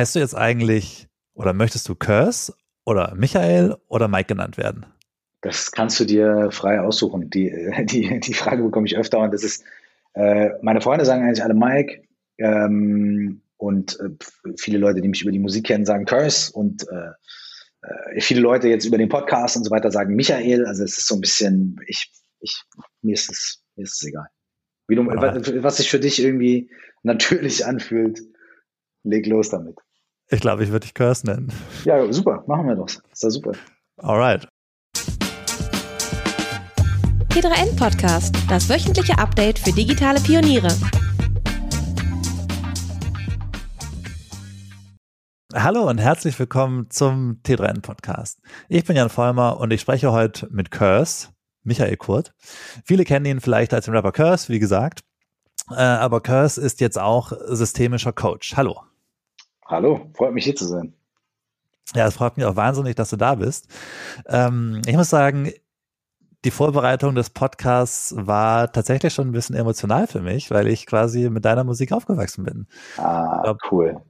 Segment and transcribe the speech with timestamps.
[0.00, 2.54] heißt du jetzt eigentlich oder möchtest du Curse
[2.86, 4.86] oder Michael oder Mike genannt werden?
[5.42, 7.28] Das kannst du dir frei aussuchen.
[7.28, 7.52] Die,
[7.84, 9.62] die, die Frage bekomme ich öfter und das ist,
[10.14, 12.02] äh, meine Freunde sagen eigentlich alle Mike
[12.38, 17.10] ähm, und äh, viele Leute, die mich über die Musik kennen, sagen Curse und äh,
[17.82, 20.64] äh, viele Leute jetzt über den Podcast und so weiter sagen Michael.
[20.64, 22.10] Also es ist so ein bisschen, ich,
[22.40, 22.62] ich,
[23.02, 24.28] mir ist es, mir ist es egal.
[24.88, 26.70] Du, was, was sich für dich irgendwie
[27.02, 28.22] natürlich anfühlt,
[29.02, 29.76] leg los damit.
[30.32, 31.52] Ich glaube, ich würde dich Curse nennen.
[31.84, 32.86] Ja, super, machen wir doch.
[32.86, 33.50] Ist ja super.
[33.96, 34.46] Alright.
[37.30, 40.68] T3N Podcast, das wöchentliche Update für digitale Pioniere.
[45.52, 48.40] Hallo und herzlich willkommen zum T3N Podcast.
[48.68, 51.30] Ich bin Jan Vollmer und ich spreche heute mit Curse,
[51.64, 52.32] Michael Kurt.
[52.84, 55.00] Viele kennen ihn vielleicht als den Rapper Curse, wie gesagt.
[55.72, 58.56] Äh, aber Curse ist jetzt auch systemischer Coach.
[58.56, 58.82] Hallo.
[59.70, 60.94] Hallo, freut mich hier zu sein.
[61.94, 63.68] Ja, es freut mich auch wahnsinnig, dass du da bist.
[64.26, 65.52] Ähm, ich muss sagen,
[66.44, 71.30] die Vorbereitung des Podcasts war tatsächlich schon ein bisschen emotional für mich, weil ich quasi
[71.30, 72.66] mit deiner Musik aufgewachsen bin.
[72.96, 74.00] Ah, glaub, cool.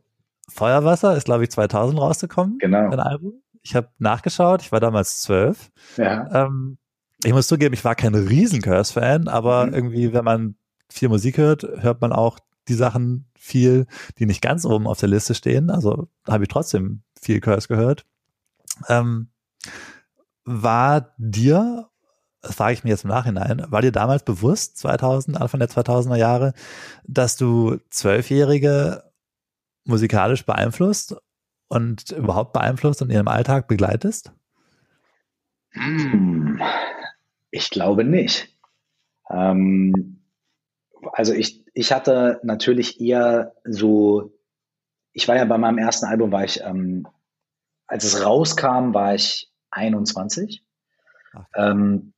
[0.48, 2.56] Feuerwasser ist, glaube ich, 2000 rausgekommen.
[2.58, 2.88] Genau.
[2.90, 3.42] Ein Album.
[3.60, 5.70] Ich habe nachgeschaut, ich war damals zwölf.
[5.98, 6.46] Ja.
[6.46, 6.78] Ähm,
[7.22, 9.74] ich muss zugeben, ich war kein riesen Curse-Fan, aber mhm.
[9.74, 10.54] irgendwie, wenn man
[10.88, 13.86] viel Musik hört, hört man auch die Sachen viel,
[14.18, 15.70] die nicht ganz oben auf der Liste stehen.
[15.70, 18.04] Also habe ich trotzdem viel Curse gehört.
[18.88, 19.28] Ähm,
[20.44, 21.88] war dir,
[22.42, 26.16] das frage ich mir jetzt im Nachhinein, war dir damals bewusst, 2000, Anfang der 2000er
[26.16, 26.52] Jahre,
[27.04, 29.04] dass du Zwölfjährige
[29.84, 31.16] musikalisch beeinflusst
[31.68, 34.32] und überhaupt beeinflusst und in ihrem Alltag begleitest?
[35.70, 36.60] Hm,
[37.50, 38.54] ich glaube nicht.
[39.30, 40.19] Ähm,
[41.12, 44.32] also ich, ich hatte natürlich eher so,
[45.12, 47.06] ich war ja bei meinem ersten Album, war ich, ähm,
[47.86, 50.64] als es rauskam, war ich 21.
[51.54, 52.12] Ähm,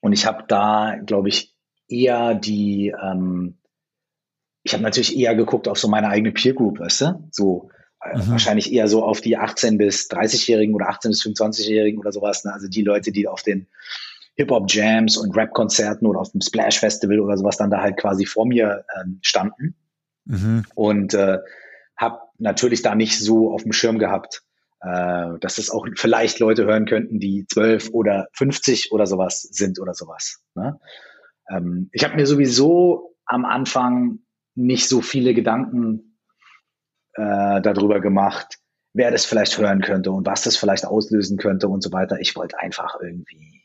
[0.00, 1.54] und ich habe da, glaube ich,
[1.88, 3.58] eher die, ähm,
[4.62, 7.28] ich habe natürlich eher geguckt auf so meine eigene Peer Group, weißt du?
[7.30, 7.70] So
[8.02, 8.30] äh, mhm.
[8.32, 12.44] wahrscheinlich eher so auf die 18 bis 30-Jährigen oder 18 bis 25-Jährigen oder sowas.
[12.44, 12.52] Ne?
[12.52, 13.68] Also die Leute, die auf den
[14.36, 18.84] Hip-Hop-Jams und Rap-Konzerten oder auf dem Splash-Festival oder sowas dann da halt quasi vor mir
[19.00, 19.74] ähm, standen.
[20.26, 20.64] Mhm.
[20.74, 21.38] Und äh,
[21.96, 24.42] habe natürlich da nicht so auf dem Schirm gehabt,
[24.80, 29.80] äh, dass es auch vielleicht Leute hören könnten, die 12 oder 50 oder sowas sind
[29.80, 30.42] oder sowas.
[30.54, 30.78] Ne?
[31.50, 34.18] Ähm, ich habe mir sowieso am Anfang
[34.54, 36.18] nicht so viele Gedanken
[37.14, 38.58] äh, darüber gemacht,
[38.92, 42.18] wer das vielleicht hören könnte und was das vielleicht auslösen könnte und so weiter.
[42.20, 43.55] Ich wollte einfach irgendwie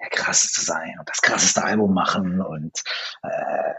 [0.00, 2.82] der krasseste sein und das krasseste Album machen und
[3.22, 3.74] äh,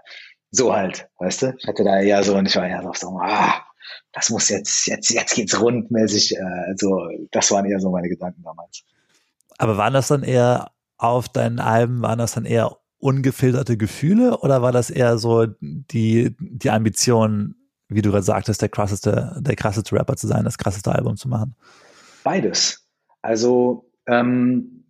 [0.52, 1.56] so halt, weißt du?
[1.58, 3.66] Ich hatte da eher so und ich war ja so, ah,
[4.12, 6.36] das muss jetzt, jetzt, jetzt geht's rundmäßig.
[6.36, 8.84] Äh, so, das waren eher so meine Gedanken damals.
[9.58, 14.62] Aber waren das dann eher auf deinen Alben, waren das dann eher ungefilterte Gefühle oder
[14.62, 17.56] war das eher so die, die Ambition,
[17.88, 21.28] wie du gerade sagtest, der krasseste, der krasseste Rapper zu sein, das krasseste Album zu
[21.28, 21.56] machen?
[22.24, 22.88] Beides.
[23.22, 24.81] Also ähm,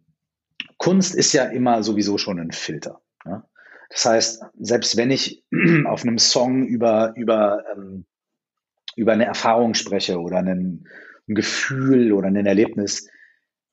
[0.82, 3.02] Kunst ist ja immer sowieso schon ein Filter.
[3.24, 3.48] Ja?
[3.90, 5.46] Das heißt, selbst wenn ich
[5.86, 8.06] auf einem Song über, über, ähm,
[8.96, 10.88] über eine Erfahrung spreche oder einen,
[11.30, 13.08] ein Gefühl oder ein Erlebnis,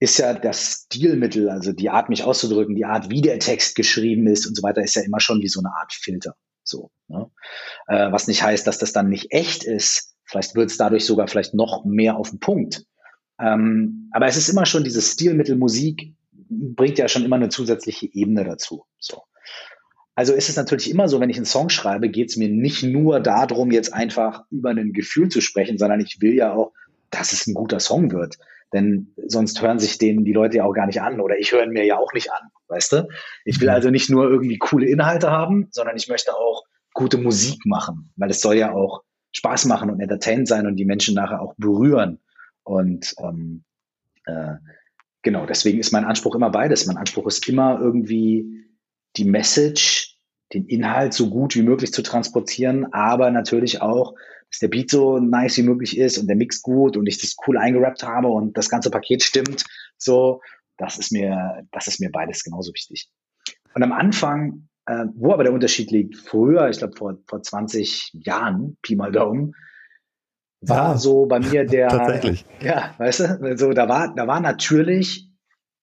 [0.01, 4.27] ist ja das Stilmittel, also die Art, mich auszudrücken, die Art, wie der Text geschrieben
[4.27, 6.35] ist und so weiter, ist ja immer schon wie so eine Art Filter.
[6.63, 7.31] So, ne?
[7.87, 10.15] äh, was nicht heißt, dass das dann nicht echt ist.
[10.25, 12.85] Vielleicht wird es dadurch sogar vielleicht noch mehr auf den Punkt.
[13.41, 16.13] Ähm, aber es ist immer schon dieses Stilmittel Musik
[16.51, 18.85] bringt ja schon immer eine zusätzliche Ebene dazu.
[18.99, 19.23] So.
[20.15, 22.83] Also ist es natürlich immer so, wenn ich einen Song schreibe, geht es mir nicht
[22.83, 26.73] nur darum, jetzt einfach über ein Gefühl zu sprechen, sondern ich will ja auch,
[27.11, 28.37] dass es ein guter Song wird.
[28.73, 31.65] Denn sonst hören sich den die Leute ja auch gar nicht an oder ich höre
[31.65, 33.09] ihn mir ja auch nicht an, weißt du?
[33.45, 37.65] Ich will also nicht nur irgendwie coole Inhalte haben, sondern ich möchte auch gute Musik
[37.65, 41.41] machen, weil es soll ja auch Spaß machen und entertained sein und die Menschen nachher
[41.41, 42.19] auch berühren.
[42.65, 43.65] Und ähm,
[44.27, 44.55] äh,
[45.23, 46.87] genau, deswegen ist mein Anspruch immer beides.
[46.87, 48.65] Mein Anspruch ist immer irgendwie
[49.17, 50.17] die Message,
[50.53, 54.15] den Inhalt so gut wie möglich zu transportieren, aber natürlich auch,
[54.51, 57.37] dass der Beat so nice wie möglich ist und der Mix gut und ich das
[57.47, 59.65] cool eingerappt habe und das ganze Paket stimmt.
[59.99, 60.41] So,
[60.79, 63.11] das ist mir, das ist mir beides genauso wichtig.
[63.75, 68.13] Und am Anfang, äh, wo aber der Unterschied liegt, früher, ich glaube vor, vor 20
[68.15, 69.55] Jahren, Pi mal Daumen,
[70.61, 72.45] war ja, so bei mir der, tatsächlich.
[72.61, 75.31] ja, weißt du, so, da war, da war natürlich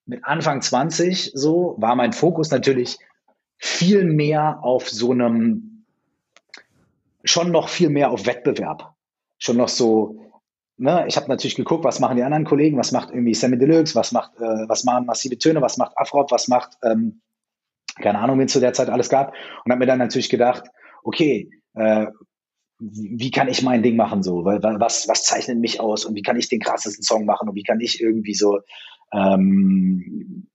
[0.06, 2.98] mit Anfang 20 so, war mein Fokus natürlich
[3.58, 5.86] viel mehr auf so einem,
[7.24, 8.94] schon noch viel mehr auf Wettbewerb.
[9.38, 10.20] Schon noch so,
[10.78, 13.96] ne, ich habe natürlich geguckt, was machen die anderen Kollegen, was macht irgendwie Sammy Deluxe,
[13.96, 17.22] was macht, äh, was machen massive Töne, was macht Afrop, was macht, ähm,
[17.96, 19.34] keine Ahnung, wen es zu der Zeit alles gab.
[19.64, 20.66] Und habe mir dann natürlich gedacht,
[21.04, 22.08] okay, äh,
[22.80, 24.44] wie kann ich mein Ding machen so?
[24.44, 27.64] Was, was zeichnet mich aus und wie kann ich den krassesten Song machen und wie
[27.64, 28.60] kann ich irgendwie so,
[29.14, 30.48] ähm,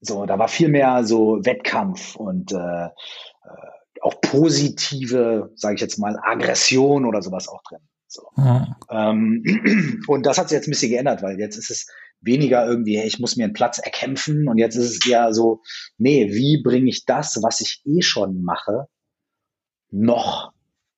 [0.00, 2.90] so, da war viel mehr so Wettkampf und äh, äh
[4.00, 7.80] auch positive, sage ich jetzt mal, Aggression oder sowas auch drin.
[8.06, 8.22] So.
[8.36, 8.76] Ja.
[8.90, 9.42] Ähm,
[10.08, 11.86] und das hat sich jetzt ein bisschen geändert, weil jetzt ist es
[12.20, 15.62] weniger irgendwie, hey, ich muss mir einen Platz erkämpfen und jetzt ist es eher so,
[15.96, 18.86] nee, wie bringe ich das, was ich eh schon mache,
[19.90, 20.53] noch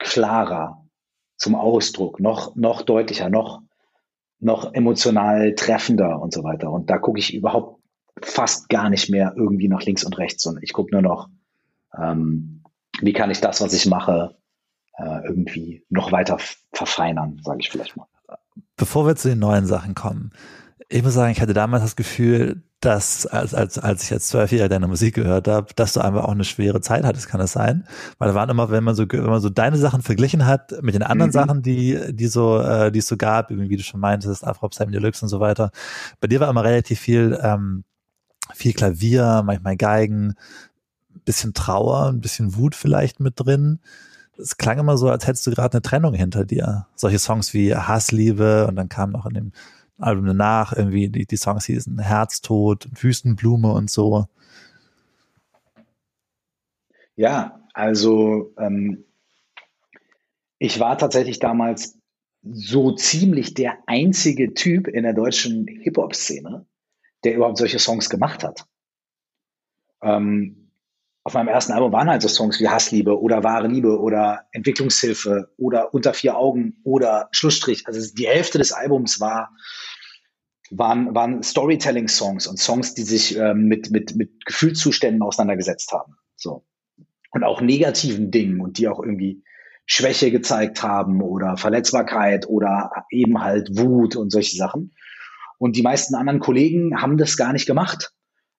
[0.06, 0.86] klarer
[1.36, 3.62] zum Ausdruck, noch, noch deutlicher, noch,
[4.38, 6.70] noch emotional treffender und so weiter.
[6.70, 7.80] Und da gucke ich überhaupt
[8.22, 11.28] fast gar nicht mehr irgendwie nach links und rechts, sondern ich gucke nur noch,
[11.98, 12.62] ähm,
[13.00, 14.36] wie kann ich das, was ich mache,
[14.96, 16.38] äh, irgendwie noch weiter
[16.72, 18.06] verfeinern, sage ich vielleicht mal.
[18.76, 20.32] Bevor wir zu den neuen Sachen kommen,
[20.88, 24.68] ich muss sagen, ich hatte damals das Gefühl, dass als, als, als ich als Zwölfjähriger
[24.68, 27.86] deine Musik gehört habe, dass du einfach auch eine schwere Zeit hattest, kann das sein?
[28.18, 30.94] Weil da waren immer, wenn man so, wenn man so deine Sachen verglichen hat mit
[30.94, 31.32] den anderen mhm.
[31.32, 34.92] Sachen, die, die so, äh, die es so gab, wie du schon meintest, Afro Sam
[34.92, 35.70] Deluxe und so weiter.
[36.20, 37.84] Bei dir war immer relativ viel, ähm,
[38.54, 40.34] viel Klavier, manchmal Geigen,
[41.24, 43.80] bisschen Trauer, ein bisschen Wut vielleicht mit drin.
[44.38, 46.86] Es klang immer so, als hättest du gerade eine Trennung hinter dir.
[46.94, 49.52] Solche Songs wie Hassliebe und dann kam noch in dem
[49.98, 54.26] Album danach irgendwie die, die Songs hießen Herztod, Wüstenblume und so.
[57.14, 59.04] Ja, also ähm,
[60.58, 61.98] ich war tatsächlich damals
[62.42, 66.66] so ziemlich der einzige Typ in der deutschen Hip-Hop-Szene,
[67.24, 68.66] der überhaupt solche Songs gemacht hat.
[70.02, 70.70] Ähm,
[71.24, 75.50] auf meinem ersten Album waren halt so Songs wie Hassliebe oder Wahre Liebe oder Entwicklungshilfe
[75.56, 77.84] oder Unter vier Augen oder Schlussstrich.
[77.88, 79.50] Also die Hälfte des Albums war,
[80.70, 86.16] waren, waren Storytelling-Songs und Songs, die sich ähm, mit, mit, mit Gefühlszuständen auseinandergesetzt haben.
[86.36, 86.64] So.
[87.30, 89.42] Und auch negativen Dingen und die auch irgendwie
[89.86, 94.94] Schwäche gezeigt haben oder Verletzbarkeit oder eben halt Wut und solche Sachen.
[95.58, 98.12] Und die meisten anderen Kollegen haben das gar nicht gemacht.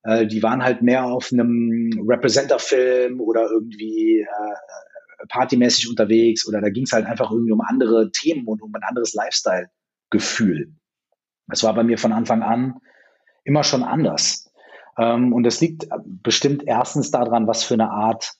[0.03, 6.69] Äh, die waren halt mehr auf einem Representer-Film oder irgendwie äh, partymäßig unterwegs oder da
[6.69, 10.73] ging es halt einfach irgendwie um andere Themen und um ein anderes Lifestyle-Gefühl.
[11.47, 12.79] Das war bei mir von Anfang an
[13.43, 14.51] immer schon anders.
[14.97, 18.33] Ähm, und das liegt bestimmt erstens daran, was für eine Art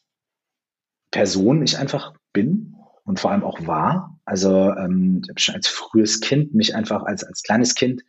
[1.12, 2.76] Person ich einfach bin
[3.06, 4.20] und vor allem auch war.
[4.26, 8.04] Also ähm, ich habe schon als frühes Kind mich einfach als, als kleines Kind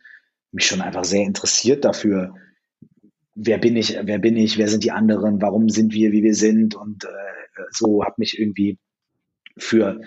[0.51, 2.35] mich schon einfach sehr interessiert dafür,
[3.35, 6.35] wer bin ich, wer bin ich, wer sind die anderen, warum sind wir, wie wir
[6.35, 8.77] sind und äh, so habe mich irgendwie
[9.57, 10.01] für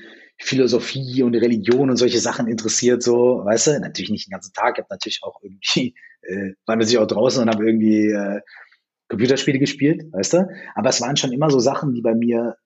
[0.44, 4.74] Philosophie und Religion und solche Sachen interessiert, so, weißt du, natürlich nicht den ganzen Tag,
[4.76, 8.40] ich habe natürlich auch irgendwie, äh, war natürlich auch draußen und habe irgendwie äh,
[9.08, 12.56] Computerspiele gespielt, weißt du, aber es waren schon immer so Sachen, die bei mir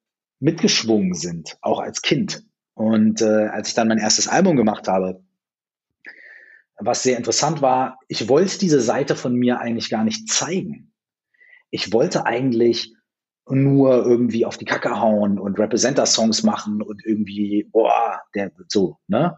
[0.40, 2.44] mitgeschwungen sind, auch als Kind.
[2.74, 5.22] Und äh, als ich dann mein erstes Album gemacht habe,
[6.78, 10.92] was sehr interessant war, ich wollte diese Seite von mir eigentlich gar nicht zeigen.
[11.70, 12.95] Ich wollte eigentlich
[13.48, 19.36] nur irgendwie auf die Kacke hauen und Representer-Songs machen und irgendwie, boah, der so, ne?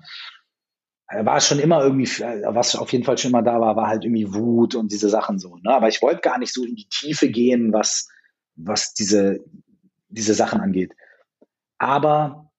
[1.11, 4.35] War schon immer irgendwie, was auf jeden Fall schon immer da war, war halt irgendwie
[4.35, 5.71] Wut und diese Sachen so, ne?
[5.75, 8.09] Aber ich wollte gar nicht so in die Tiefe gehen, was,
[8.57, 9.41] was diese,
[10.09, 10.93] diese Sachen angeht.
[11.79, 12.50] Aber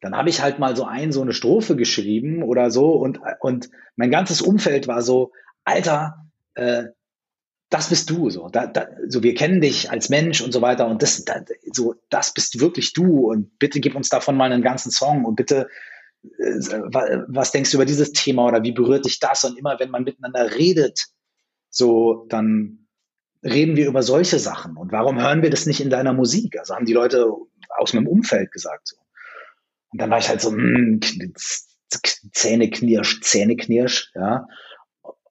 [0.00, 3.70] dann habe ich halt mal so ein, so eine Strophe geschrieben oder so und, und
[3.96, 5.32] mein ganzes Umfeld war so,
[5.64, 6.84] Alter, äh,
[7.70, 10.88] das bist du, so, da, da, so, wir kennen dich als Mensch und so weiter
[10.88, 14.62] und das, da, so, das bist wirklich du und bitte gib uns davon mal einen
[14.62, 15.68] ganzen Song und bitte,
[16.22, 16.58] äh,
[17.28, 20.02] was denkst du über dieses Thema oder wie berührt dich das und immer wenn man
[20.02, 21.06] miteinander redet,
[21.70, 22.88] so, dann
[23.44, 26.58] reden wir über solche Sachen und warum hören wir das nicht in deiner Musik?
[26.58, 27.32] Also haben die Leute
[27.78, 28.96] aus meinem Umfeld gesagt, so.
[29.92, 31.34] Und dann war ich halt so, mh, hm,
[32.32, 34.46] Zähne knirsch, Zähne knirsch, ja.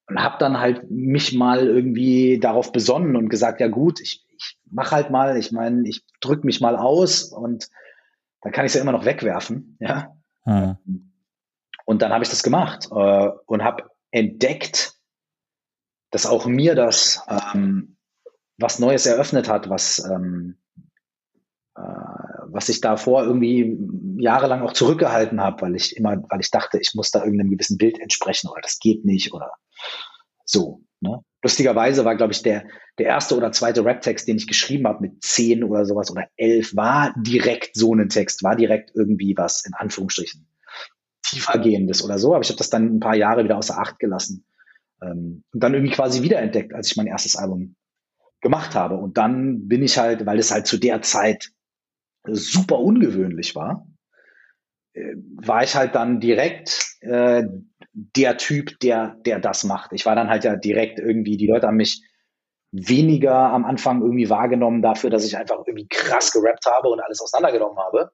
[0.09, 4.57] Und habe dann halt mich mal irgendwie darauf besonnen und gesagt, ja gut, ich, ich
[4.65, 7.69] mach halt mal, ich meine, ich drück mich mal aus und
[8.41, 10.15] dann kann ich es ja immer noch wegwerfen, ja.
[10.43, 10.77] Hm.
[11.85, 14.93] Und dann habe ich das gemacht äh, und habe entdeckt,
[16.11, 17.97] dass auch mir das ähm,
[18.57, 20.57] was Neues eröffnet hat, was ähm,
[21.75, 21.81] äh,
[22.51, 23.77] was ich davor irgendwie
[24.17, 27.77] jahrelang auch zurückgehalten habe, weil ich immer, weil ich dachte, ich muss da irgendeinem gewissen
[27.77, 29.51] Bild entsprechen oder das geht nicht oder
[30.45, 30.81] so.
[31.01, 31.19] Ne?
[31.41, 32.65] Lustigerweise war, glaube ich, der,
[32.97, 36.75] der erste oder zweite Rap-Text, den ich geschrieben habe mit zehn oder sowas oder elf,
[36.75, 40.45] war direkt so ein Text, war direkt irgendwie was in Anführungsstrichen
[41.23, 44.45] tiefergehendes oder so, aber ich habe das dann ein paar Jahre wieder außer Acht gelassen.
[45.01, 47.75] Ähm, und dann irgendwie quasi wiederentdeckt, als ich mein erstes Album
[48.41, 48.95] gemacht habe.
[48.95, 51.51] Und dann bin ich halt, weil es halt zu der Zeit
[52.25, 53.87] super ungewöhnlich war,
[55.35, 57.43] war ich halt dann direkt äh,
[57.93, 59.93] der Typ, der, der das macht.
[59.93, 62.03] Ich war dann halt ja direkt irgendwie, die Leute haben mich
[62.71, 67.21] weniger am Anfang irgendwie wahrgenommen dafür, dass ich einfach irgendwie krass gerappt habe und alles
[67.21, 68.11] auseinandergenommen habe.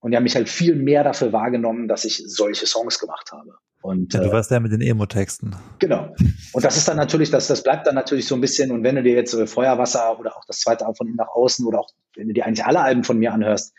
[0.00, 3.54] Und die haben mich halt viel mehr dafür wahrgenommen, dass ich solche Songs gemacht habe.
[3.82, 5.56] Und, ja, du äh, warst der mit den Emo-Texten.
[5.80, 6.14] Genau.
[6.52, 8.96] Und das ist dann natürlich, das, das bleibt dann natürlich so ein bisschen, und wenn
[8.96, 11.80] du dir jetzt äh, Feuerwasser oder auch das zweite Album von ihm nach außen oder
[11.80, 13.74] auch, wenn du dir eigentlich alle Alben von mir anhörst,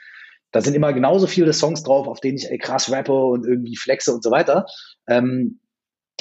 [0.54, 3.76] da sind immer genauso viele Songs drauf, auf denen ich ey, krass rappe und irgendwie
[3.76, 4.66] flexe und so weiter.
[5.08, 5.60] Ähm,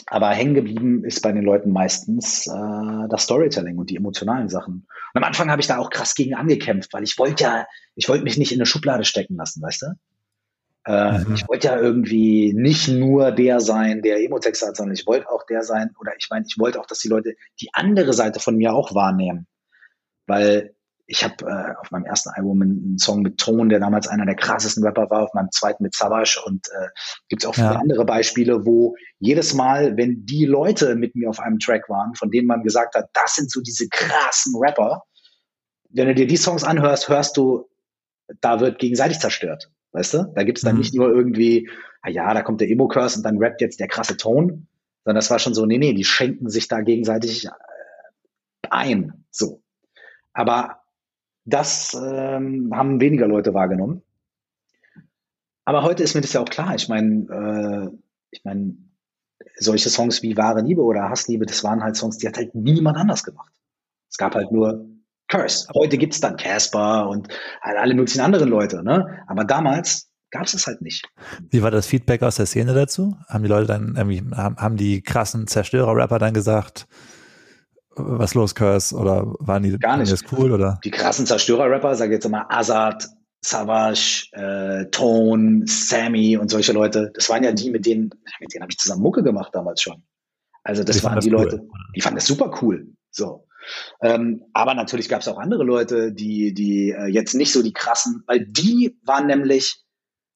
[0.07, 4.87] aber hängen geblieben ist bei den Leuten meistens äh, das Storytelling und die emotionalen Sachen.
[5.15, 8.09] Und am Anfang habe ich da auch krass gegen angekämpft, weil ich wollte ja, ich
[8.09, 9.87] wollte mich nicht in eine Schublade stecken lassen, weißt du?
[10.91, 11.35] Äh, mhm.
[11.35, 15.45] Ich wollte ja irgendwie nicht nur der sein, der Emotext hat, sondern ich wollte auch
[15.47, 18.57] der sein, oder ich meine, ich wollte auch, dass die Leute die andere Seite von
[18.57, 19.47] mir auch wahrnehmen.
[20.27, 20.75] Weil
[21.13, 24.35] ich habe äh, auf meinem ersten Album einen, Song mit Ton, der damals einer der
[24.35, 26.89] krassesten Rapper war, auf meinem zweiten mit Savage und äh,
[27.29, 27.77] gibt es auch viele ja.
[27.77, 32.31] andere Beispiele, wo jedes Mal, wenn die Leute mit mir auf einem Track waren, von
[32.31, 35.03] denen man gesagt hat, das sind so diese krassen Rapper,
[35.91, 37.69] wenn du dir die Songs anhörst, hörst du,
[38.41, 39.71] da wird gegenseitig zerstört.
[39.93, 40.33] Weißt du?
[40.35, 40.81] Da gibt's dann mhm.
[40.81, 41.69] nicht nur irgendwie,
[42.01, 44.67] ah ja, da kommt der Emo-Curse und dann rappt jetzt der krasse Ton,
[45.05, 47.51] sondern das war schon so, nee, nee, die schenken sich da gegenseitig äh,
[48.71, 49.27] ein.
[49.31, 49.63] So.
[50.33, 50.82] Aber
[51.45, 54.03] das ähm, haben weniger Leute wahrgenommen.
[55.65, 56.75] Aber heute ist mir das ja auch klar.
[56.75, 57.97] Ich meine, äh,
[58.31, 58.77] ich meine,
[59.57, 62.97] solche Songs wie Wahre Liebe oder Hassliebe, das waren halt Songs, die hat halt niemand
[62.97, 63.53] anders gemacht.
[64.11, 64.89] Es gab halt nur
[65.29, 65.69] Curse.
[65.75, 67.29] Heute gibt's dann Casper und
[67.63, 69.25] halt alle möglichen anderen Leute, ne?
[69.27, 71.09] Aber damals gab es es halt nicht.
[71.51, 73.17] Wie war das Feedback aus der Szene dazu?
[73.29, 76.87] Haben die Leute dann irgendwie, haben, haben die krassen Zerstörer-Rapper dann gesagt,
[77.97, 78.95] was los, Curse?
[78.95, 80.13] Oder waren die, Gar nicht.
[80.13, 80.53] das cool?
[80.53, 80.79] Oder?
[80.85, 83.09] Die krassen Zerstörer-Rapper, sag jetzt mal Azad,
[83.45, 88.63] Savage, äh, Tone, Sammy und solche Leute, das waren ja die, mit denen, mit denen
[88.63, 90.03] habe ich zusammen Mucke gemacht damals schon.
[90.63, 91.43] Also das die waren die cool.
[91.43, 92.87] Leute, die fanden das super cool.
[93.11, 93.47] So.
[94.01, 97.73] Ähm, aber natürlich gab es auch andere Leute, die, die äh, jetzt nicht so die
[97.73, 99.83] krassen, weil die waren nämlich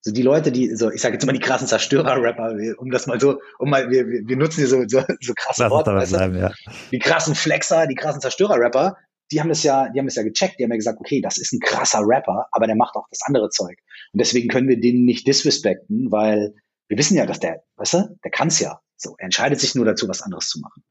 [0.07, 3.21] so die Leute, die, so, ich sage jetzt immer die krassen Zerstörer-Rapper, um das mal
[3.21, 5.93] so, um mal, wir, wir nutzen hier so, so, so krasse Lass Worte.
[5.93, 6.53] Weißt bleiben, ja.
[6.93, 8.97] Die krassen Flexer, die krassen Zerstörer-Rapper,
[9.33, 11.39] die haben es ja, die haben es ja gecheckt, die haben ja gesagt, okay, das
[11.39, 13.79] ist ein krasser Rapper, aber der macht auch das andere Zeug.
[14.13, 16.55] Und deswegen können wir den nicht disrespekten, weil
[16.87, 18.79] wir wissen ja, dass der, weißt du, der kann's ja.
[18.97, 20.85] So, er entscheidet sich nur dazu, was anderes zu machen.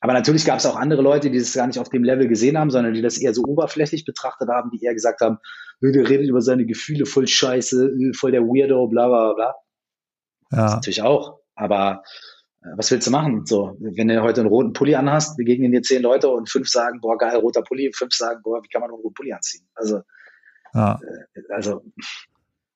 [0.00, 2.56] Aber natürlich gab es auch andere Leute, die das gar nicht auf dem Level gesehen
[2.56, 5.38] haben, sondern die das eher so oberflächlich betrachtet haben, die eher gesagt haben,
[5.80, 9.54] der redet über seine Gefühle, voll scheiße, voll der Weirdo, bla bla bla.
[10.50, 10.62] Ja.
[10.62, 11.40] Das natürlich auch.
[11.54, 12.02] Aber
[12.62, 13.44] äh, was willst du machen?
[13.46, 17.00] So, wenn du heute einen roten Pulli anhast, begegnen dir zehn Leute und fünf sagen,
[17.00, 19.68] boah, geil, roter Pulli, fünf sagen, boah, wie kann man einen roten Pulli anziehen?
[19.74, 20.02] Also,
[20.74, 21.00] ja.
[21.34, 21.82] äh, also,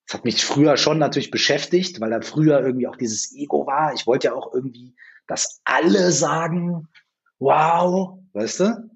[0.07, 3.95] das hat mich früher schon natürlich beschäftigt, weil da früher irgendwie auch dieses Ego war.
[3.95, 4.95] Ich wollte ja auch irgendwie,
[5.26, 6.88] dass alle sagen,
[7.43, 8.91] wow, weißt du?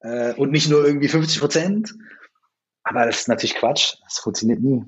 [0.00, 1.94] Äh, und nicht nur irgendwie 50 Prozent.
[2.82, 3.96] Aber das ist natürlich Quatsch.
[4.04, 4.84] Das funktioniert nie.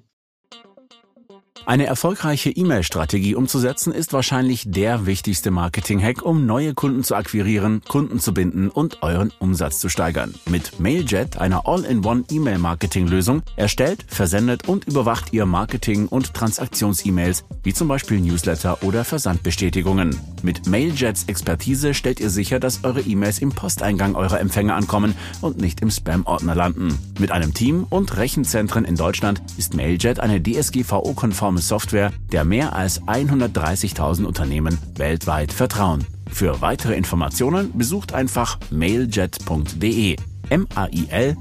[1.67, 8.21] Eine erfolgreiche E-Mail-Strategie umzusetzen ist wahrscheinlich der wichtigste Marketing-Hack, um neue Kunden zu akquirieren, Kunden
[8.21, 10.35] zu binden und euren Umsatz zu steigern.
[10.47, 17.89] Mit Mailjet, einer All-in-One E-Mail-Marketing-Lösung, erstellt, versendet und überwacht ihr Marketing- und Transaktions-E-Mails, wie zum
[17.89, 20.21] Beispiel Newsletter oder Versandbestätigungen.
[20.43, 25.57] Mit Mailjets Expertise stellt ihr sicher, dass eure E-Mails im Posteingang eurer Empfänger ankommen und
[25.59, 26.99] nicht im Spam-Ordner landen.
[27.19, 32.75] Mit einem Team und Rechenzentren in Deutschland ist Mailjet eine DSGVO-konforme plattform Software, der mehr
[32.75, 36.05] als 130.000 Unternehmen weltweit vertrauen.
[36.31, 40.17] Für weitere Informationen besucht einfach mailjet.de.
[40.51, 41.37] M-A-I-L-J-E-T.de.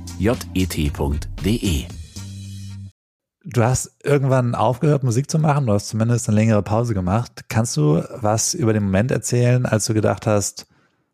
[3.45, 5.65] Du hast irgendwann aufgehört, Musik zu machen.
[5.65, 7.41] Du hast zumindest eine längere Pause gemacht.
[7.49, 10.67] Kannst du was über den Moment erzählen, als du gedacht hast,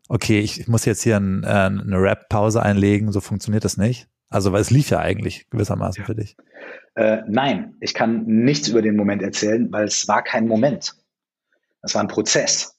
[0.08, 4.06] okay, ich muss jetzt hier ein, äh, eine Rap-Pause einlegen, so funktioniert das nicht?
[4.28, 6.06] Also, weil es lief ja eigentlich gewissermaßen ja.
[6.06, 6.36] für dich.
[7.00, 10.96] Äh, nein, ich kann nichts über den Moment erzählen, weil es war kein Moment.
[11.80, 12.78] Das war ein Prozess.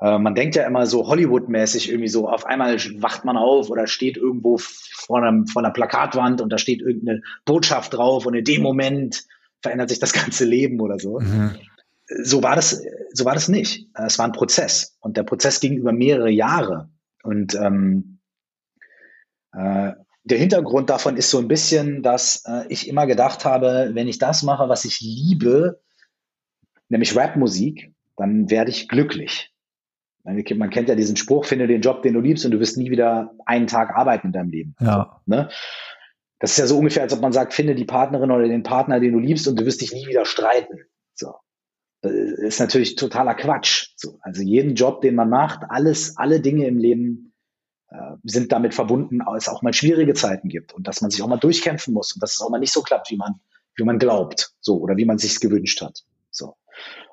[0.00, 3.86] Äh, man denkt ja immer so Hollywood-mäßig irgendwie so, auf einmal wacht man auf oder
[3.86, 8.46] steht irgendwo vor, einem, vor einer Plakatwand und da steht irgendeine Botschaft drauf und in
[8.46, 9.26] dem Moment
[9.60, 11.20] verändert sich das ganze Leben oder so.
[11.20, 11.50] Mhm.
[12.22, 12.82] So war das,
[13.12, 13.90] so war das nicht.
[13.92, 16.88] Es war ein Prozess und der Prozess ging über mehrere Jahre
[17.22, 18.20] und ähm,
[19.52, 19.92] äh,
[20.24, 24.18] der Hintergrund davon ist so ein bisschen, dass äh, ich immer gedacht habe, wenn ich
[24.18, 25.80] das mache, was ich liebe,
[26.88, 29.52] nämlich Rapmusik, dann werde ich glücklich.
[30.24, 32.90] Man kennt ja diesen Spruch, finde den Job, den du liebst und du wirst nie
[32.90, 34.74] wieder einen Tag arbeiten in deinem Leben.
[34.80, 35.20] Ja.
[35.26, 35.50] Ne?
[36.38, 39.00] Das ist ja so ungefähr, als ob man sagt, finde die Partnerin oder den Partner,
[39.00, 40.78] den du liebst und du wirst dich nie wieder streiten.
[41.12, 41.34] So.
[42.00, 43.92] Das ist natürlich totaler Quatsch.
[43.96, 44.18] So.
[44.22, 47.33] Also jeden Job, den man macht, alles, alle Dinge im Leben
[48.24, 51.28] sind damit verbunden, dass es auch mal schwierige Zeiten gibt und dass man sich auch
[51.28, 53.40] mal durchkämpfen muss und dass es auch mal nicht so klappt, wie man,
[53.76, 56.04] wie man glaubt, so oder wie man sich gewünscht hat.
[56.30, 56.56] So.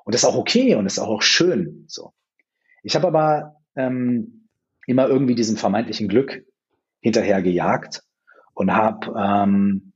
[0.04, 1.84] Und das ist auch okay und das ist auch, auch schön.
[1.88, 2.12] So.
[2.82, 4.48] Ich habe aber ähm,
[4.86, 6.44] immer irgendwie diesem vermeintlichen Glück
[7.00, 8.02] hinterher gejagt
[8.54, 9.92] und habe ähm,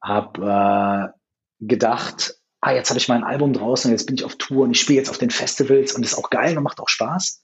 [0.00, 1.12] hab, äh,
[1.60, 4.72] gedacht, ah, jetzt habe ich mein Album draußen und jetzt bin ich auf Tour und
[4.72, 7.40] ich spiele jetzt auf den Festivals und ist auch geil und macht auch Spaß.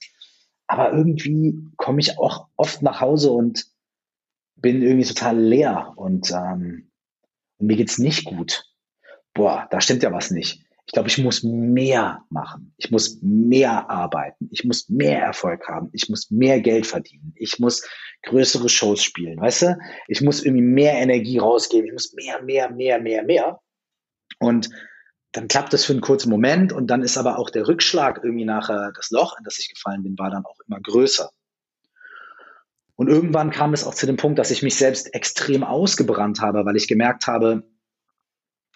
[0.69, 3.65] Aber irgendwie komme ich auch oft nach Hause und
[4.55, 6.91] bin irgendwie total leer und, ähm,
[7.57, 8.65] und mir geht's nicht gut.
[9.33, 10.63] Boah, da stimmt ja was nicht.
[10.85, 12.73] Ich glaube, ich muss mehr machen.
[12.77, 14.47] Ich muss mehr arbeiten.
[14.51, 15.89] Ich muss mehr Erfolg haben.
[15.91, 17.33] Ich muss mehr Geld verdienen.
[17.35, 17.87] Ich muss
[18.23, 19.39] größere Shows spielen.
[19.39, 19.77] Weißt du?
[20.07, 21.87] Ich muss irgendwie mehr Energie rausgeben.
[21.87, 23.59] Ich muss mehr, mehr, mehr, mehr, mehr.
[24.39, 24.69] Und
[25.31, 28.45] dann klappt das für einen kurzen Moment und dann ist aber auch der Rückschlag irgendwie
[28.45, 31.29] nachher, das Loch, in das ich gefallen bin, war dann auch immer größer.
[32.95, 36.65] Und irgendwann kam es auch zu dem Punkt, dass ich mich selbst extrem ausgebrannt habe,
[36.65, 37.63] weil ich gemerkt habe,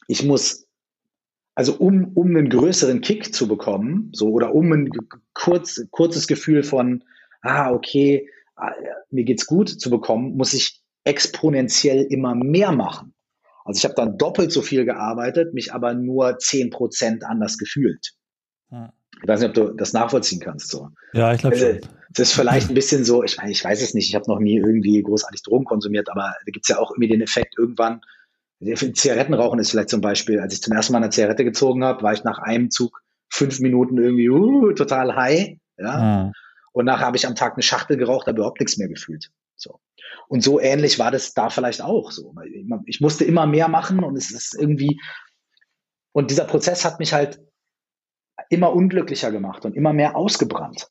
[0.07, 0.67] ich muss,
[1.55, 4.89] also um, um einen größeren Kick zu bekommen, so oder um ein
[5.33, 7.03] kurz, kurzes Gefühl von,
[7.41, 8.71] ah, okay, ah,
[9.09, 13.13] mir geht's gut zu bekommen, muss ich exponentiell immer mehr machen.
[13.65, 18.13] Also ich habe dann doppelt so viel gearbeitet, mich aber nur zehn Prozent anders gefühlt.
[18.69, 18.89] Hm.
[19.21, 20.69] Ich weiß nicht, ob du das nachvollziehen kannst.
[20.69, 20.89] So.
[21.13, 21.79] Ja, ich glaube schon.
[22.09, 24.57] Das ist vielleicht ein bisschen so, ich, ich weiß es nicht, ich habe noch nie
[24.57, 28.01] irgendwie großartig Drogen konsumiert, aber da gibt's ja auch irgendwie den Effekt, irgendwann,
[28.63, 32.13] Zigarettenrauchen ist vielleicht zum Beispiel, als ich zum ersten Mal eine Zigarette gezogen habe, war
[32.13, 35.57] ich nach einem Zug fünf Minuten irgendwie uh, total high.
[35.77, 36.25] Ja.
[36.25, 36.31] Hm.
[36.71, 39.29] Und nachher habe ich am Tag eine Schachtel geraucht, habe überhaupt nichts mehr gefühlt.
[39.55, 39.79] So.
[40.33, 42.33] Und so ähnlich war das da vielleicht auch so.
[42.87, 44.99] Ich musste immer mehr machen und es ist irgendwie,
[46.11, 47.39] und dieser Prozess hat mich halt
[48.49, 50.89] immer unglücklicher gemacht und immer mehr ausgebrannt.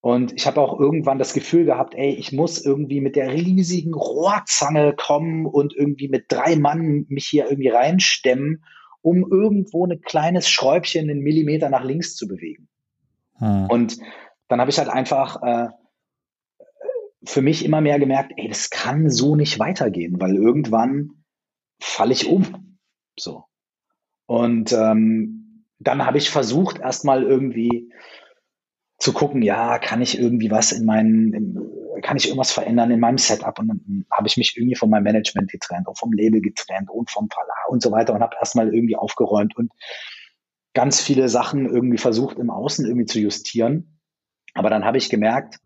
[0.00, 3.92] Und ich habe auch irgendwann das Gefühl gehabt, ey, ich muss irgendwie mit der riesigen
[3.92, 8.62] Rohrzange kommen und irgendwie mit drei Mann mich hier irgendwie reinstemmen,
[9.02, 12.68] um irgendwo ein kleines Schräubchen einen Millimeter nach links zu bewegen.
[13.38, 13.66] Hm.
[13.68, 13.98] Und
[14.46, 15.70] dann habe ich halt einfach äh,
[17.26, 21.24] für mich immer mehr gemerkt, ey, das kann so nicht weitergehen, weil irgendwann
[21.80, 22.78] falle ich um.
[23.18, 23.44] So.
[24.26, 27.92] Und ähm, dann habe ich versucht, erstmal irgendwie
[28.98, 31.70] zu gucken, ja, kann ich irgendwie was in meinen,
[32.02, 33.58] kann ich irgendwas verändern in meinem Setup?
[33.58, 37.10] Und dann habe ich mich irgendwie von meinem Management getrennt und vom Label getrennt und
[37.10, 39.72] vom Palar und so weiter und habe erstmal irgendwie aufgeräumt und
[40.74, 44.00] ganz viele Sachen irgendwie versucht, im Außen irgendwie zu justieren.
[44.54, 45.58] Aber dann habe ich gemerkt,